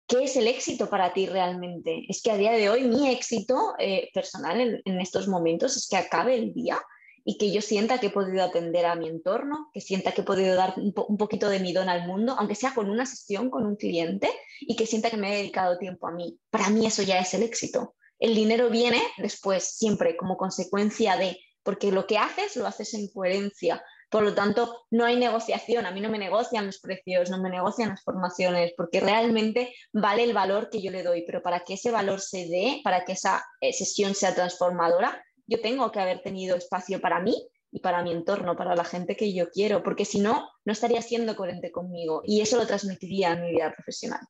[0.07, 2.05] ¿Qué es el éxito para ti realmente?
[2.09, 5.89] Es que a día de hoy mi éxito eh, personal en, en estos momentos es
[5.89, 6.79] que acabe el día
[7.25, 10.25] y que yo sienta que he podido atender a mi entorno, que sienta que he
[10.25, 13.65] podido dar un, poquito de mi don al mundo, aunque sea con una sesión con
[13.67, 14.29] un cliente,
[14.61, 16.39] y que sienta que me he dedicado tiempo a mí.
[16.51, 17.95] Para mí eso ya es el éxito.
[18.19, 23.09] El dinero viene después, siempre como consecuencia de, porque lo que haces lo haces en
[23.09, 23.83] coherencia.
[24.11, 25.87] Por lo tanto, no hay negociación.
[25.87, 30.23] A mí no me negocian los precios, no me negocian las formaciones, porque realmente vale
[30.25, 31.25] el valor que yo le doy.
[31.27, 35.61] Pero para que ese valor se dé, para que esa eh, sesión sea transformadora, yo
[35.61, 37.35] tengo que haber tenido espacio para mí
[37.71, 41.03] y para mi entorno, para la gente que yo quiero, porque si no, no estaría
[41.03, 44.21] siendo coherente conmigo y eso lo transmitiría en mi vida profesional.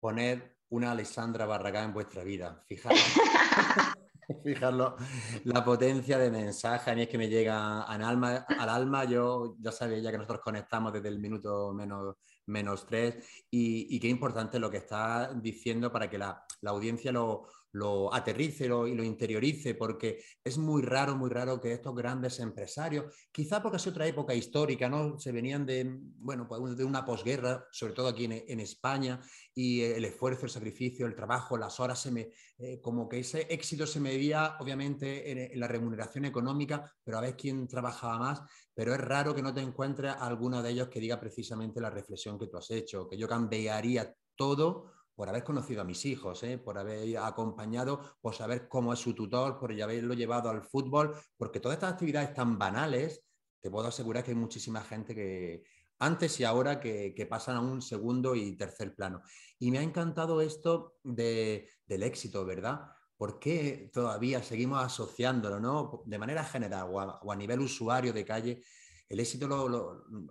[0.00, 2.98] Poner una Alessandra Barragán en vuestra vida, fijaros.
[4.44, 4.96] Fijarlo,
[5.44, 9.04] la potencia de mensaje a mí es que me llega al alma, al alma.
[9.04, 12.16] Yo ya sabía ya que nosotros conectamos desde el minuto menos,
[12.46, 17.46] menos tres y, qué importante lo que está diciendo para que la, la audiencia lo,
[17.72, 23.06] lo aterrice y lo interiorice, porque es muy raro, muy raro que estos grandes empresarios,
[23.32, 25.18] quizá porque es otra época histórica, ¿no?
[25.18, 29.20] Se venían de, bueno, pues de una posguerra, sobre todo aquí en, España,
[29.54, 33.46] y el esfuerzo, el sacrificio, el trabajo, las horas, se me, eh, como que ese
[33.48, 38.42] éxito se medía obviamente en, en, la remuneración económica, pero a ver quién trabajaba más,
[38.74, 41.90] pero es raro que no te encuentres a alguno de ellos que diga precisamente la
[41.90, 44.92] reflexión que tú has hecho, que yo cambiaría todo
[45.22, 46.58] por haber conocido a mis hijos, ¿eh?
[46.58, 51.60] por haber acompañado, por saber cómo es su tutor, por haberlo llevado al fútbol, porque
[51.60, 53.22] todas estas actividades tan banales,
[53.60, 55.62] te puedo asegurar que hay muchísima gente que
[56.00, 59.22] antes y ahora que, pasan a un segundo y tercer plano.
[59.60, 62.80] Y me ha encantado esto del éxito, ¿verdad?
[63.16, 66.02] ¿Por qué todavía seguimos asociándolo, ¿no?
[66.04, 68.64] De manera general o a, nivel usuario de calle,
[69.08, 69.46] el éxito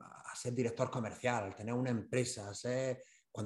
[0.01, 3.01] a ser director comercial, tener una empresa, a ser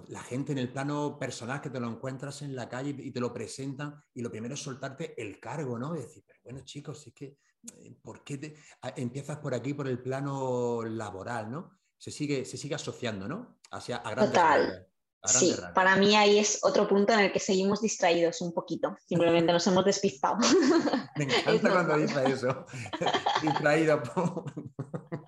[0.08, 3.20] la gente en el plano personal que te lo encuentras en la calle y te
[3.20, 5.96] lo presentan y lo primero es soltarte el cargo, ¿no?
[5.96, 7.38] Y decir, pero bueno chicos, es que,
[7.78, 8.56] eh, ¿por qué te...
[8.96, 11.78] empiezas por aquí, por el plano laboral, ¿no?
[11.98, 13.60] Se sigue, se sigue asociando, ¿no?
[13.72, 14.88] Hacia, a Total.
[15.24, 19.54] sí, para mí ahí es otro punto en el que seguimos distraídos un poquito, simplemente
[19.54, 20.38] nos hemos despistado.
[21.16, 22.66] Me encanta cuando dice eso,
[23.42, 24.02] distraído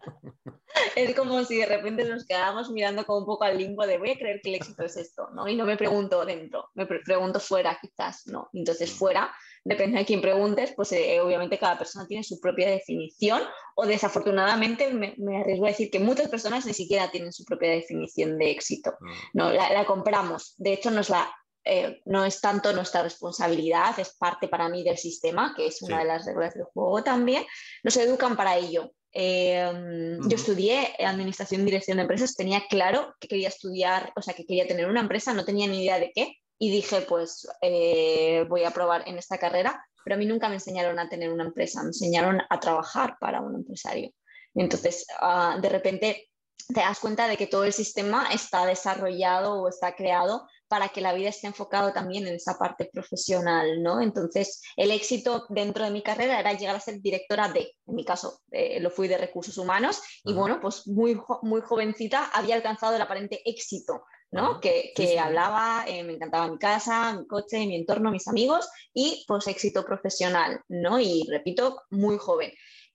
[0.98, 4.12] es como si de repente nos quedáramos mirando como un poco al limbo de voy
[4.12, 5.48] a creer que el éxito es esto, ¿no?
[5.48, 8.50] Y no me pregunto dentro, me pregunto fuera quizás, ¿no?
[8.54, 8.96] Entonces mm.
[8.96, 9.32] fuera,
[9.64, 13.44] depende de quién preguntes, pues eh, obviamente cada persona tiene su propia definición
[13.76, 18.40] o desafortunadamente me, arriesgo a decir que muchas personas ni siquiera tienen su propia definición
[18.40, 19.12] de éxito, mm.
[19.34, 19.52] ¿no?
[19.52, 21.32] La, compramos, de hecho nos la
[21.70, 26.00] eh, no es tanto nuestra responsabilidad, es parte para mí del sistema, que es una
[26.00, 27.46] de las reglas del juego también.
[27.84, 28.94] Nos educan para ello.
[29.20, 34.36] Em, yo estudié Administración y Dirección de Empresas, tenía claro que quería estudiar, o sea,
[34.36, 38.46] que quería tener una empresa, no tenía ni idea de qué, y dije, pues eh,
[38.48, 41.46] voy a probar en esta carrera, pero a mí nunca me enseñaron a tener una
[41.46, 44.12] empresa, me enseñaron a trabajar para un empresario.
[44.54, 46.30] Entonces, ah, de repente
[46.68, 51.02] te das cuenta de que todo el sistema está desarrollado o está creado para que
[51.02, 54.02] la vida esté enfocado también en esa parte profesional, ¿no?
[54.02, 58.04] Entonces, el éxito dentro de mi carrera era llegar a ser directora de, en mi
[58.04, 62.96] caso, eh, lo fui de recursos humanos, y bueno, pues muy, muy jovencita había alcanzado
[62.96, 64.60] el aparente éxito, ¿no?
[64.60, 69.48] Que, hablaba, eh, me encantaba mi casa, mi coche, mi entorno, mis amigos, y pues
[69.48, 71.00] éxito profesional, ¿no?
[71.00, 72.52] Y repito, muy joven.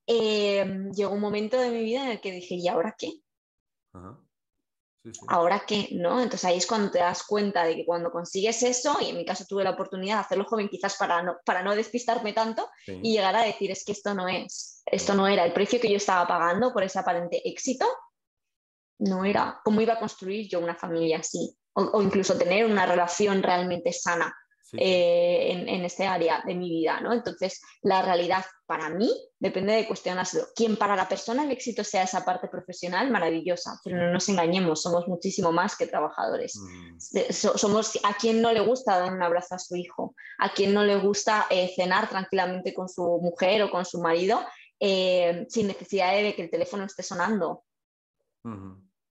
[0.06, 0.64] Eh,
[0.94, 3.12] llegó un momento de mi vida en el que dije, ¿y ahora qué?
[5.26, 6.20] Ahora qué, ¿no?
[6.20, 9.24] Entonces ahí es cuando te das cuenta de que cuando consigues eso, y en mi
[9.24, 13.12] caso tuve la oportunidad de hacerlo joven quizás para no, para no despistarme tanto y
[13.12, 15.96] llegar a decir, es que esto no es, esto no era el precio que yo
[15.96, 17.86] estaba pagando por ese aparente éxito,
[18.98, 23.42] no era cómo iba a construir yo una familia así, o, incluso tener una relación
[23.42, 24.32] realmente sana
[24.72, 27.12] eh, en, este área de mi vida, ¿no?
[27.12, 30.46] Entonces, la realidad para mí depende de cuestionarlo.
[30.54, 34.82] Quien para la persona el éxito sea esa parte profesional, maravillosa, pero no nos engañemos,
[34.82, 36.58] somos muchísimo más que trabajadores.
[36.58, 37.32] Mm.
[37.32, 40.84] somos a quien no le gusta dar un abrazo a su hijo, a quien no
[40.84, 44.40] le gusta eh, cenar tranquilamente con su mujer o con su marido
[44.80, 47.64] eh, sin necesidad de que el teléfono esté sonando.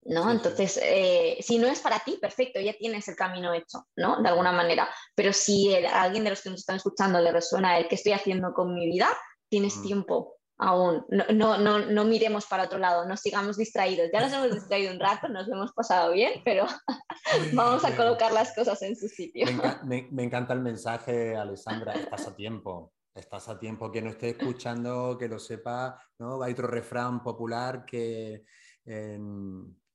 [0.04, 0.32] ¿No?
[0.32, 4.22] Entonces, eh, si no es para ti, perfecto, ya tienes el camino hecho, ¿no?
[4.22, 4.90] De alguna manera.
[5.16, 8.14] Pero si a alguien de los que nos están escuchando le resuena el que estoy
[8.14, 9.10] haciendo con mi vida,
[9.50, 9.84] tienes mm.
[9.84, 11.06] tiempo aún.
[11.10, 14.10] No, no, no, miremos para otro lado, no sigamos distraídos.
[14.14, 16.66] Ya nos hemos distraído un rato, nos hemos pasado bien, pero
[17.54, 19.46] vamos a colocar las cosas en su sitio.
[19.86, 22.94] Me, me encanta el mensaje, Alessandra, estás a tiempo.
[23.14, 26.42] Estás a tiempo que no esté escuchando, que lo sepa, ¿no?
[26.42, 28.46] Hay otro refrán popular que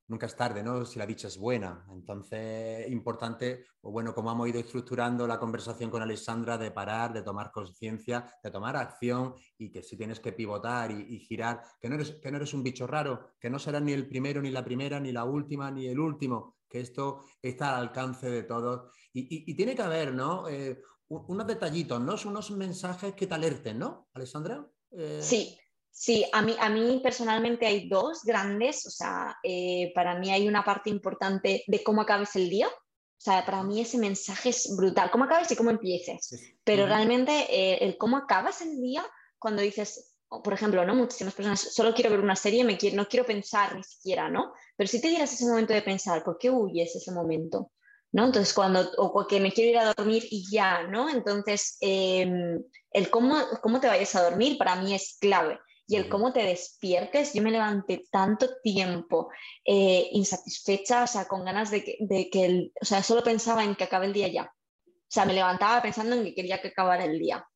[0.09, 0.85] nunca es tarde, ¿no?
[0.85, 1.85] Si la dicha es buena.
[1.91, 7.23] Entonces, importante, pues bueno, como hemos ido estructurando la conversación con Alexandra, de parar, de
[7.23, 11.97] tomar conciencia, de tomar acción y que si tienes que pivotar y, girar, que no,
[11.97, 14.65] eres, que no eres un bicho raro, que no serás ni el primero, ni la
[14.65, 18.91] primera, ni la última, ni el último, que esto está al alcance de todos.
[19.13, 20.49] Y, tiene que haber, ¿no?
[20.49, 20.79] Eh,
[21.09, 22.17] unos detallitos, ¿no?
[22.27, 24.67] Unos mensajes que te alerten, ¿no, Alexandra?
[24.91, 25.59] Eh, sí,
[25.99, 30.47] Sí, a mí, a mí personalmente hay dos grandes, o sea, eh, para mí hay
[30.47, 34.77] una parte importante de cómo acabes el día, o sea, para mí ese mensaje es
[34.77, 39.07] brutal, cómo acabes y cómo empieces, pero realmente eh, el cómo acabas el día
[39.39, 40.95] cuando dices, por ejemplo, ¿no?
[40.95, 44.53] Muchísimas personas, solo quiero ver una serie, me quiero, no quiero pensar ni siquiera, ¿no?
[44.77, 47.73] Pero si te dieras ese momento de pensar, ¿por qué huyes ese momento?
[48.13, 48.27] ¿no?
[48.27, 51.09] Entonces, cuando, o que me quiero ir a dormir y ya, ¿no?
[51.09, 56.09] Entonces, em, el cómo, cómo te vayas a dormir para mí es clave y el
[56.09, 57.33] cómo te despiertes.
[57.33, 59.31] Yo me levanté tanto tiempo
[59.65, 63.65] eh, insatisfecha, o sea, con ganas de que, de que el, o sea, solo pensaba
[63.65, 64.53] en que acabe el día ya.
[64.87, 67.47] O sea, me levantaba pensando en que quería que acabara el día.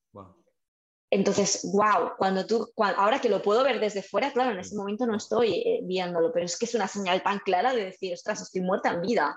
[1.13, 5.07] Entonces, wow, cuando tú, ahora que lo puedo ver desde fuera, claro, en ese momento
[5.07, 8.41] no estoy eh, viéndolo, pero es que es una señal tan clara de decir, ostras,
[8.41, 9.37] estoy muerta en vida,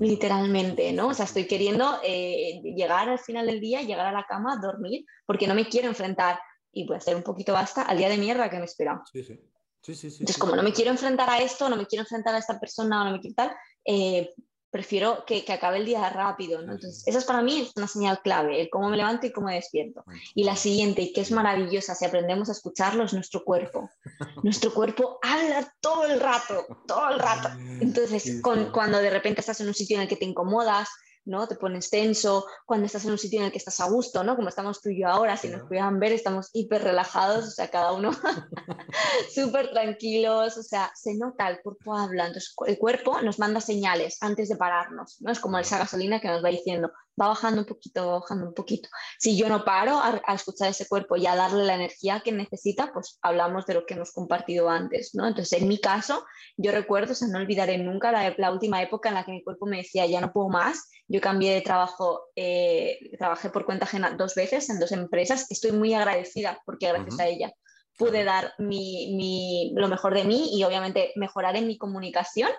[0.00, 1.08] literalmente, ¿no?
[1.08, 5.06] O sea, estoy queriendo eh, llegar al final del día, llegar a la cama, dormir,
[5.24, 6.38] porque no me quiero enfrentar
[6.78, 9.02] y voy a hacer un poquito basta al día de mierda que me espera.
[9.12, 9.40] Sí, sí.
[9.80, 12.38] Sí, sí, Entonces, como no me quiero enfrentar a esto, no me quiero enfrentar a
[12.38, 14.28] esta persona, no me quiero tal, eh,
[14.70, 16.60] prefiero que, que, acabe el día rápido.
[16.60, 16.72] ¿no?
[16.72, 19.46] Entonces, esa es para mí es una señal clave, el cómo me levanto y cómo
[19.46, 20.04] me despierto.
[20.34, 23.88] Y la siguiente, y que es maravillosa, si aprendemos a escucharlo, es nuestro cuerpo.
[24.42, 27.48] nuestro cuerpo habla todo el rato, todo el rato.
[27.80, 30.88] Entonces, con, cuando de repente estás en un sitio en el que te incomodas,
[31.28, 31.46] ¿no?
[31.46, 34.34] Te pones tenso cuando estás en un sitio en el que estás a gusto, ¿no?
[34.34, 37.68] Como estamos tú y yo ahora, si nos pudieran ver, estamos hiper relajados, o sea,
[37.68, 38.10] cada uno
[39.34, 42.38] súper tranquilos, o sea, se nota el cuerpo hablando.
[42.66, 45.30] el cuerpo nos manda señales antes de pararnos, ¿no?
[45.30, 46.90] Es como esa gasolina que nos va diciendo,
[47.20, 48.88] va bajando un poquito, va bajando un poquito.
[49.18, 52.92] Si yo no paro a, escuchar ese cuerpo y a darle la energía que necesita,
[52.92, 55.26] pues hablamos de lo que hemos compartido antes, ¿no?
[55.26, 56.24] Entonces, en mi caso,
[56.56, 59.42] yo recuerdo, o sea, no olvidaré nunca la, la última época en la que mi
[59.42, 60.90] cuerpo me decía, ya no puedo más.
[61.08, 65.46] Yo cambié de trabajo, eh, trabajé por cuenta ajena dos veces en dos empresas.
[65.50, 67.52] Estoy muy agradecida porque gracias a ella
[67.98, 72.50] pude dar mi, mi, lo mejor de mí y obviamente mejorar en mi comunicación,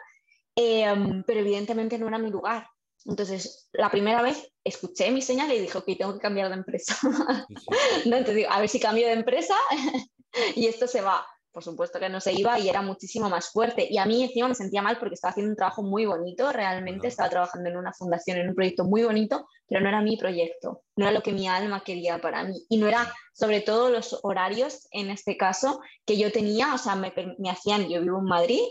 [0.56, 2.68] em, pero evidentemente no era mi lugar.
[3.06, 6.96] Entonces, la primera vez escuché mi señal y dije, ok, tengo que cambiar de empresa.
[8.06, 8.18] ¿No?
[8.18, 9.56] Entonces digo, a ver si cambio de empresa
[10.56, 11.26] y esto se va.
[11.52, 13.88] Por supuesto que no se iba y era muchísimo más fuerte.
[13.90, 17.08] Y a mí encima me sentía mal porque estaba haciendo un trabajo muy bonito, realmente
[17.08, 20.84] estaba trabajando en una fundación, en un proyecto muy bonito, pero no era mi proyecto,
[20.96, 22.66] no era lo que mi alma quería para mí.
[22.70, 26.96] Y no era sobre todo los horarios, en este caso, que yo tenía, o sea,
[26.96, 28.62] me, me hacían, yo vivo en Madrid,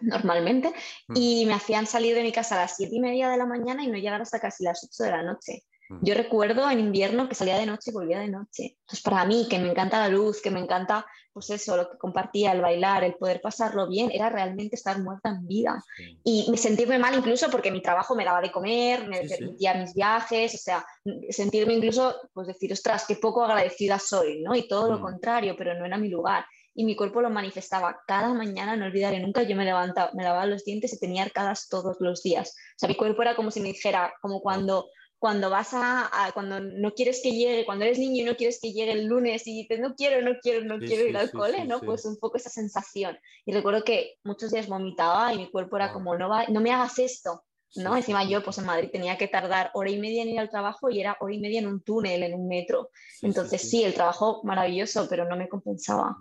[0.00, 0.72] normalmente,
[1.08, 1.14] mm.
[1.16, 3.82] y me hacían salir de mi casa a las siete y media de la mañana
[3.84, 5.64] y no llegar hasta casi las 8 de la noche.
[5.88, 5.98] Mm.
[6.02, 8.76] Yo recuerdo en invierno que salía de noche y volvía de noche.
[8.80, 11.98] Entonces, para mí, que me encanta la luz, que me encanta, pues eso, lo que
[11.98, 15.82] compartía, el bailar, el poder pasarlo bien, era realmente estar muerta en vida.
[16.24, 19.94] Y me sentirme mal incluso porque mi trabajo me daba de comer, me permitía mis
[19.94, 20.84] viajes, o sea,
[21.30, 24.54] sentirme incluso, pues decir, ostras, qué poco agradecida soy, ¿no?
[24.54, 25.02] Y todo lo mm.
[25.02, 26.44] contrario, pero no era mi lugar
[26.76, 30.46] y mi cuerpo lo manifestaba cada mañana, no olvidaré nunca, yo me levantaba, me lavaba
[30.46, 32.54] los dientes y tenía arcadas todos los días.
[32.76, 34.86] O sea, mi cuerpo era como si me dijera, como cuando
[35.18, 38.72] cuando vas a, cuando no quieres que llegue, cuando eres niño y no quieres que
[38.72, 41.80] llegue el lunes y dices no quiero, no quiero, no quiero ir al cole, ¿no?
[41.80, 43.18] Pues un poco esa sensación.
[43.46, 46.70] Y recuerdo que muchos días vomitaba y mi cuerpo era como no, va, no me
[46.70, 47.44] hagas esto,
[47.76, 47.96] ¿no?
[47.96, 50.90] Encima yo, pues en Madrid tenía que tardar hora y media en ir al trabajo
[50.90, 52.90] y era hora y media en un túnel, en un metro.
[53.22, 56.14] Entonces sí, el trabajo maravilloso, pero no me compensaba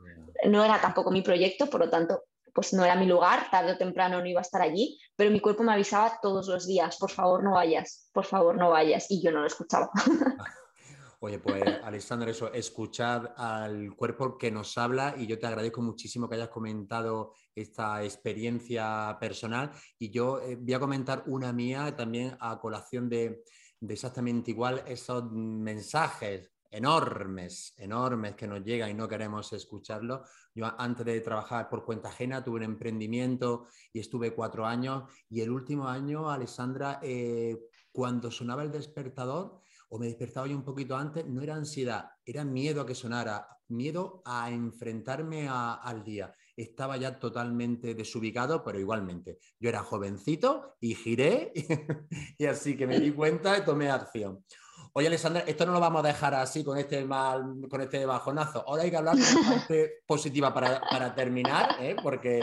[0.46, 2.24] no era tampoco mi proyecto, por lo tanto
[2.56, 5.42] pues no era mi lugar, tarde o temprano no iba a estar allí, pero mi
[5.42, 9.22] cuerpo me avisaba todos los días, por favor no vayas, por favor no vayas, y
[9.22, 9.92] yo no lo escuchaba.
[11.20, 16.30] Oye, pues Alexandra, eso, escuchad al cuerpo que nos habla y yo te agradezco muchísimo
[16.30, 22.38] que hayas comentado esta experiencia personal y yo eh, voy a comentar una mía también
[22.40, 23.44] a colación de,
[23.80, 30.30] de exactamente igual esos mensajes enormes, enormes que nos llegan y no queremos escucharlos.
[30.54, 35.42] Yo antes de trabajar por cuenta ajena tuve un emprendimiento y estuve cuatro años y
[35.42, 37.58] el último año, Alexandra, eh,
[37.92, 42.44] cuando sonaba el despertador o me despertaba yo un poquito antes, no era ansiedad, era
[42.44, 46.34] miedo a que sonara, miedo a enfrentarme al día.
[46.58, 49.40] Estaba ya totalmente desubicado, pero igualmente.
[49.60, 51.54] Yo era jovencito y giré
[52.38, 54.44] y así que me di cuenta y tomé acción.
[54.98, 58.64] Oye, Alessandra, esto no lo vamos a dejar así con este mal, con este bajonazo.
[58.66, 61.98] Ahora hay que hablar de una parte positiva para, terminar, ¿eh?
[62.02, 62.42] porque,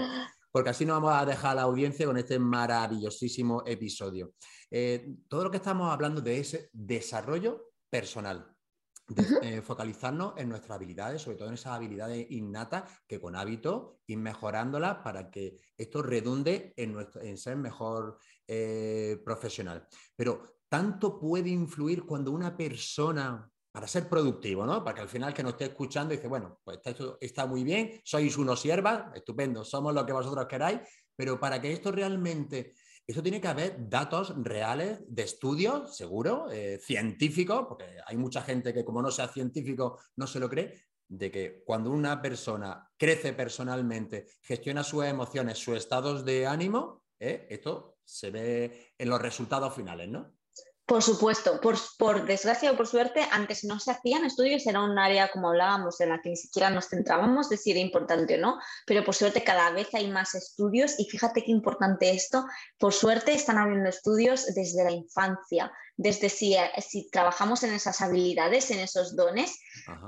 [0.51, 4.35] porque así no vamos a dejar a la audiencia con este maravillosísimo episodio.
[4.71, 8.55] Eh, todo lo que estamos hablando de ese desarrollo personal,
[9.09, 14.01] de, eh, focalizarnos en nuestras habilidades, sobre todo en esas habilidades innatas que con hábito
[14.07, 18.19] ir mejorándolas para que esto redunde en, nuestro, en ser mejor
[19.25, 19.89] profesional.
[20.15, 24.83] Pero tanto puede influir cuando una persona, para ser productivo, ¿no?
[24.83, 28.01] Para que al final que nos esté escuchando dice, bueno, pues esto está muy bien,
[28.03, 30.81] sois unos siervas, estupendo, somos lo que vosotros queráis,
[31.15, 32.73] pero para que esto realmente,
[33.07, 38.73] eso tiene que haber datos reales de estudios, seguro, eh, científicos, porque hay mucha gente
[38.73, 43.35] que como no sea científico no se lo cree, de que cuando una persona crece
[43.35, 47.47] personalmente, gestiona sus emociones, sus estados de ánimo, ¿eh?
[47.51, 50.33] esto se ve en los resultados finales, ¿no?
[50.93, 55.31] Por supuesto, por, desgracia o por suerte, antes no se hacían estudios, era un área,
[55.31, 58.59] como hablábamos, en la que ni siquiera nos centrábamos de si era importante o no,
[58.87, 62.45] pero por suerte cada vez hay más estudios y fíjate qué importante esto,
[62.77, 68.01] por suerte están habiendo estudios desde la infancia, desde si, eh, si trabajamos en esas
[68.01, 69.59] habilidades, en esos dones,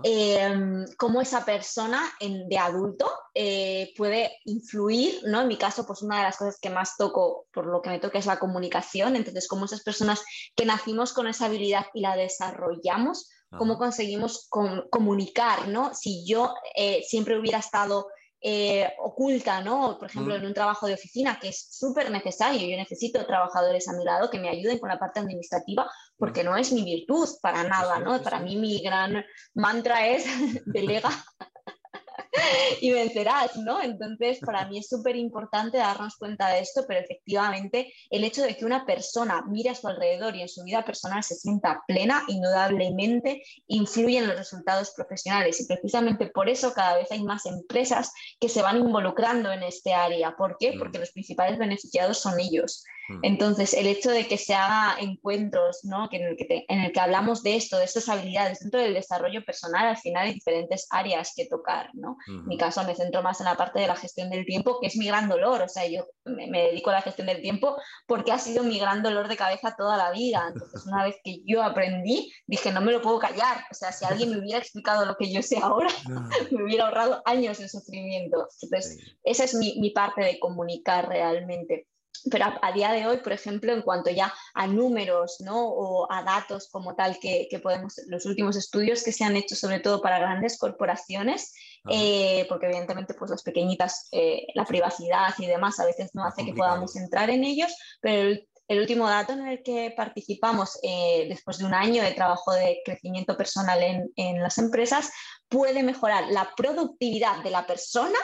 [0.02, 5.42] em, cómo esa persona de adulto eh, puede influir, ¿no?
[5.42, 7.98] En mi caso, pues una de las cosas que más toco, por lo que me
[7.98, 10.22] toca, es la comunicación, entonces cómo esas personas
[10.56, 14.48] que nacimos con esa habilidad y la desarrollamos, cómo conseguimos
[14.90, 15.94] comunicar, ¿no?
[15.94, 18.08] Si yo eh, siempre hubiera estado
[18.46, 19.96] eh, oculta, ¿no?
[19.98, 22.68] Por ejemplo, en un trabajo de oficina que es súper necesario.
[22.68, 26.54] Yo necesito trabajadores a mi lado que me ayuden con la parte administrativa porque no
[26.54, 28.22] es mi virtud para nada, ¿no?
[28.22, 29.24] Para mí mi gran
[29.54, 30.26] mantra es
[30.66, 31.08] delega
[32.80, 33.82] y vencerás, ¿no?
[33.82, 38.56] Entonces, para mí es súper importante darnos cuenta de esto, pero efectivamente el hecho de
[38.56, 42.24] que una persona mire a su alrededor y en su vida personal se sienta plena,
[42.28, 48.12] indudablemente influye en los resultados profesionales y precisamente por eso cada vez hay más empresas
[48.40, 50.36] que se van involucrando en este área.
[50.36, 50.74] ¿Por qué?
[50.74, 50.78] Mm.
[50.78, 52.84] Porque los principales beneficiados son ellos.
[53.08, 53.20] Mm.
[53.22, 56.08] Entonces, el hecho de que se haga encuentros, ¿no?
[56.10, 59.44] en, el que en el que hablamos de esto, de estas habilidades dentro del desarrollo
[59.44, 62.16] personal, al final hay diferentes áreas que tocar, ¿no?
[62.26, 64.86] En mi caso me centro más en la parte de la gestión del tiempo, que
[64.86, 68.32] es mi gran dolor, o sea, yo me, dedico a la gestión del tiempo porque
[68.32, 70.46] ha sido mi gran dolor de cabeza toda la vida.
[70.52, 74.04] Entonces, una vez que yo aprendí, dije, no me lo puedo callar, o sea, si
[74.04, 75.88] alguien me hubiera explicado lo que yo sé ahora,
[76.50, 78.48] me hubiera ahorrado años de sufrimiento.
[78.62, 81.86] Entonces, esa es mi, mi parte de comunicar realmente.
[82.30, 85.68] Pero a, día de hoy, por ejemplo, en cuanto ya a números ¿no?
[85.68, 89.54] o a datos como tal que, que, podemos, los últimos estudios que se han hecho
[89.54, 91.52] sobre todo para grandes corporaciones,
[91.90, 96.44] eh, porque evidentemente pues las pequeñitas, eh, la privacidad y demás a veces no hace
[96.44, 101.58] que podamos entrar en ellos, pero el, último dato en el que participamos eh, después
[101.58, 105.10] de un año de trabajo de crecimiento personal en, en las empresas
[105.48, 108.18] puede mejorar la productividad de la persona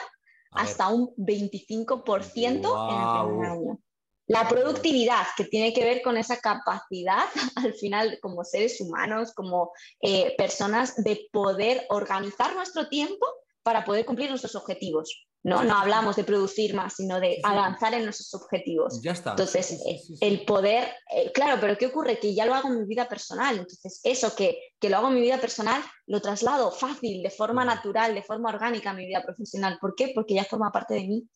[0.51, 3.79] hasta un 25% en el primer año.
[4.27, 9.71] La productividad, que tiene que ver con esa capacidad, al final, como seres humanos, como
[10.01, 13.25] eh, personas, de poder organizar nuestro tiempo
[13.63, 15.27] para poder cumplir nuestros objetivos.
[15.43, 15.63] ¿no?
[15.63, 19.01] No hablamos de producir más, sino de avanzar en nuestros objetivos.
[19.01, 19.31] Ya está.
[19.31, 19.81] Entonces,
[20.21, 22.19] el poder, eh, claro, pero ¿qué ocurre?
[22.19, 23.57] Que ya lo hago en mi vida personal.
[23.57, 27.65] Entonces, eso que, que, lo hago en mi vida personal, lo traslado fácil, de forma
[27.65, 29.77] natural, de forma orgánica a mi vida profesional.
[29.81, 30.11] ¿Por qué?
[30.13, 31.27] Porque ya forma parte de mí.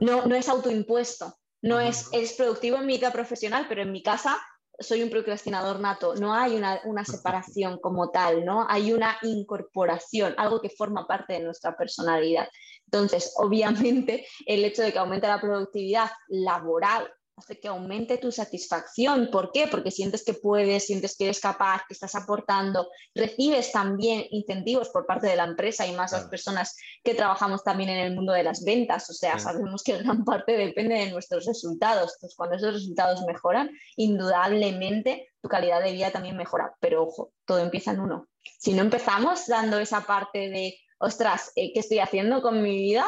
[0.00, 1.36] No, no es autoimpuesto.
[1.62, 4.38] No es, es productivo en mi vida profesional, pero en mi casa
[4.80, 8.66] soy un procrastinador nato, no hay una, separación como tal, ¿no?
[8.68, 12.48] Hay una incorporación, algo que forma parte de nuestra personalidad.
[12.86, 19.30] Entonces, obviamente, el hecho de que aumente la productividad laboral hace que aumente tu satisfacción.
[19.30, 19.66] ¿Por qué?
[19.66, 25.06] Porque sientes que puedes, sientes que eres capaz, que estás aportando, recibes también incentivos por
[25.06, 28.42] parte de la empresa y más las personas que trabajamos también en el mundo de
[28.42, 29.08] las ventas.
[29.10, 32.12] O sea, sabemos que gran parte depende de nuestros resultados.
[32.14, 36.74] Entonces, cuando esos resultados mejoran, indudablemente tu calidad de vida también mejora.
[36.80, 38.28] Pero ojo, todo empieza en uno.
[38.58, 43.04] Si no empezamos dando esa parte de ostras, eh, ¿qué estoy haciendo con mi vida?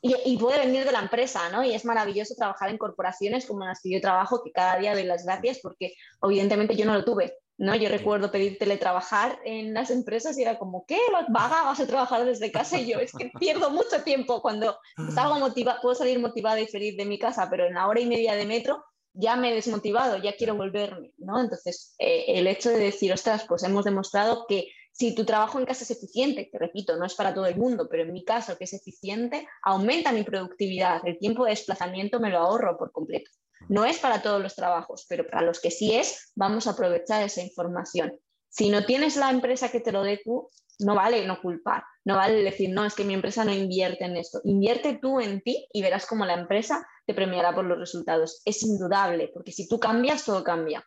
[0.00, 1.64] Y, puede venir de la empresa, ¿no?
[1.64, 5.02] Y es maravilloso trabajar en corporaciones como las que yo trabajo, que cada día doy
[5.02, 7.74] las gracias porque evidentemente yo no lo tuve, ¿no?
[7.74, 10.98] Yo recuerdo pedir teletrabajar en las empresas y era como, ¿qué?
[11.28, 11.64] ¿Vaga?
[11.64, 12.78] ¿Vas a trabajar desde casa?
[12.78, 14.78] Y yo, es que pierdo mucho tiempo cuando
[15.12, 18.06] salgo motivada, puedo salir motivada y feliz de mi casa, pero en la hora y
[18.06, 21.40] media de metro ya me he desmotivado, ya quiero volverme, ¿no?
[21.40, 25.66] Entonces, eh, el hecho de decir, ostras, pues hemos demostrado que si tu trabajo en
[25.66, 28.56] casa es eficiente, que repito, no es para todo el mundo, pero en mi caso
[28.56, 33.30] que es eficiente, aumenta mi productividad, el tiempo de desplazamiento me lo ahorro por completo.
[33.68, 37.22] No es para todos los trabajos, pero para los que sí es, vamos a aprovechar
[37.22, 38.18] esa información.
[38.48, 40.48] Si no tienes la empresa que te lo dé tú,
[40.80, 44.16] no vale no culpar, no vale decir, no, es que mi empresa no invierte en
[44.16, 44.40] esto.
[44.44, 48.40] Invierte tú en ti y verás cómo la empresa te premiará por los resultados.
[48.44, 50.84] Es indudable, porque si tú cambias, todo cambia.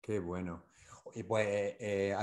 [0.00, 0.65] Qué bueno.
[1.16, 2.14] Y pues, eh,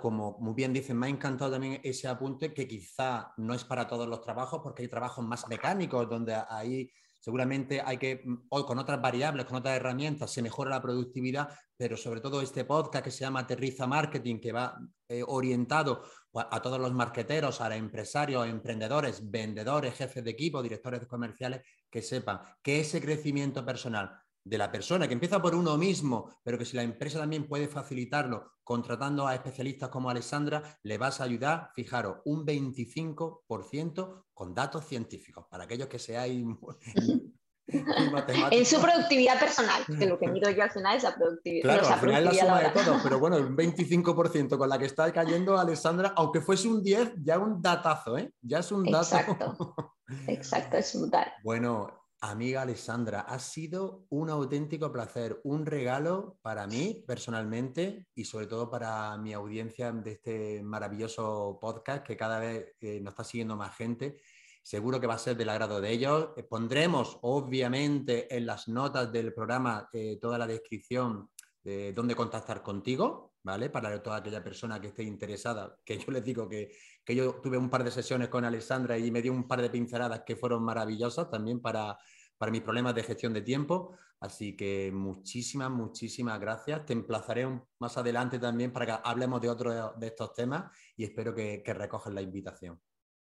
[0.00, 3.88] como muy bien dicen, me ha encantado también ese apunte que quizá no es para
[3.88, 6.88] todos los trabajos, porque hay trabajos más mecánicos donde ahí
[7.18, 11.48] seguramente hay que, mm, o con otras variables, con otras herramientas, se mejora la productividad,
[11.76, 14.78] pero sobre todo este podcast que se llama Aterriza Marketing, que va
[15.08, 21.04] eh, orientado pues, a todos los marqueteros, a empresarios, emprendedores, vendedores, jefes de equipo, directores
[21.08, 24.08] comerciales, que sepan que ese crecimiento personal
[24.46, 27.66] de la persona, que empieza por uno mismo, pero que si la empresa también puede
[27.66, 34.86] facilitarlo contratando a especialistas como Alessandra, le vas a ayudar, fijaros, un 25% con datos
[34.86, 36.46] científicos, para aquellos que seáis...
[37.68, 41.80] en su productividad personal, que lo que miro yo al final es la productividad.
[41.80, 44.84] Claro, al final es la suma de todo, pero bueno, el 25% con la que
[44.84, 48.32] está cayendo Alessandra, aunque fuese un 10, ya un datazo, ¿eh?
[48.40, 49.16] Ya es un dato.
[49.16, 49.94] Exacto,
[50.28, 51.32] exacto, es brutal.
[51.42, 58.48] Bueno, Amiga Alessandra, ha sido un auténtico placer, un regalo para mí personalmente y sobre
[58.48, 63.54] todo para mi audiencia de este maravilloso podcast que cada vez eh, nos está siguiendo
[63.54, 64.20] más gente.
[64.60, 66.30] Seguro que va a ser del agrado de ellos.
[66.36, 71.30] Eh, pondremos, obviamente, en las notas del programa eh, toda la descripción
[71.62, 73.70] de dónde contactar contigo, ¿vale?
[73.70, 76.72] Para toda aquella persona que esté interesada, que yo les digo que
[77.06, 79.70] que yo tuve un par de sesiones con Alessandra y me dio un par de
[79.70, 81.96] pinceladas que fueron maravillosas también para,
[82.38, 83.96] para mis problemas de gestión de tiempo.
[84.20, 86.86] Así que muchísimas, muchísimas gracias.
[86.86, 87.46] Te emplazaré
[87.78, 91.74] más adelante también para que hablemos de otros de estos temas y espero que, que
[92.10, 92.80] la invitación.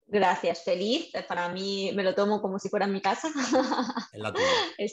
[0.08, 1.12] Gracias, feliz.
[1.28, 3.28] Para mí me lo tomo como si fuera mi casa.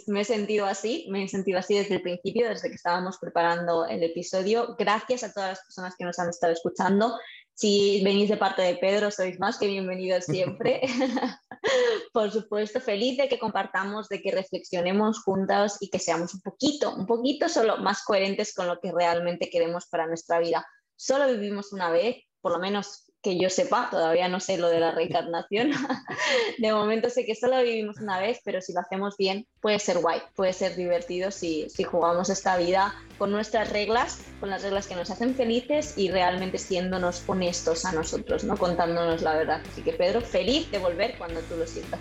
[0.07, 3.87] me he sentido así, me he sentido así desde el principio, desde que estábamos preparando
[3.87, 4.75] el episodio.
[4.79, 7.15] Gracias a todas las personas que nos han estado escuchando.
[7.55, 10.81] Si venís de parte de Pedro, sois más que bienvenidos siempre.
[12.13, 16.95] Por supuesto, feliz de que compartamos, de que reflexionemos juntos y que seamos un poquito,
[16.95, 20.67] un poquito solo más coherentes con lo que realmente queremos para nuestra vida.
[20.97, 24.81] Solo vivimos una vez, por lo menos que yo sepa, todavía no sé lo de
[24.81, 25.71] la reencarnación.
[26.59, 29.99] de momento sé que solo vivimos una vez, pero si lo hacemos bien, puede ser
[29.99, 34.89] guay, puede ser divertido si, si jugamos esta vida con nuestras reglas, con las reglas
[34.89, 38.57] que nos hacen felices y realmente siéndonos honestos a nosotros, ¿no?
[38.57, 39.63] contándonos la verdad.
[39.71, 42.01] Así que Pedro, feliz de volver cuando tú lo sientas.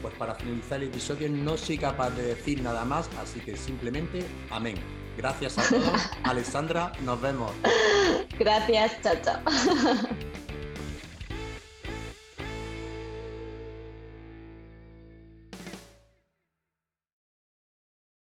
[0.00, 4.24] pues para finalizar el episodio no soy capaz de decir nada más, así que simplemente
[4.50, 5.03] amén.
[5.16, 6.10] Gracias a todos.
[6.24, 7.52] Alessandra, nos vemos.
[8.38, 9.40] Gracias, chao, chao.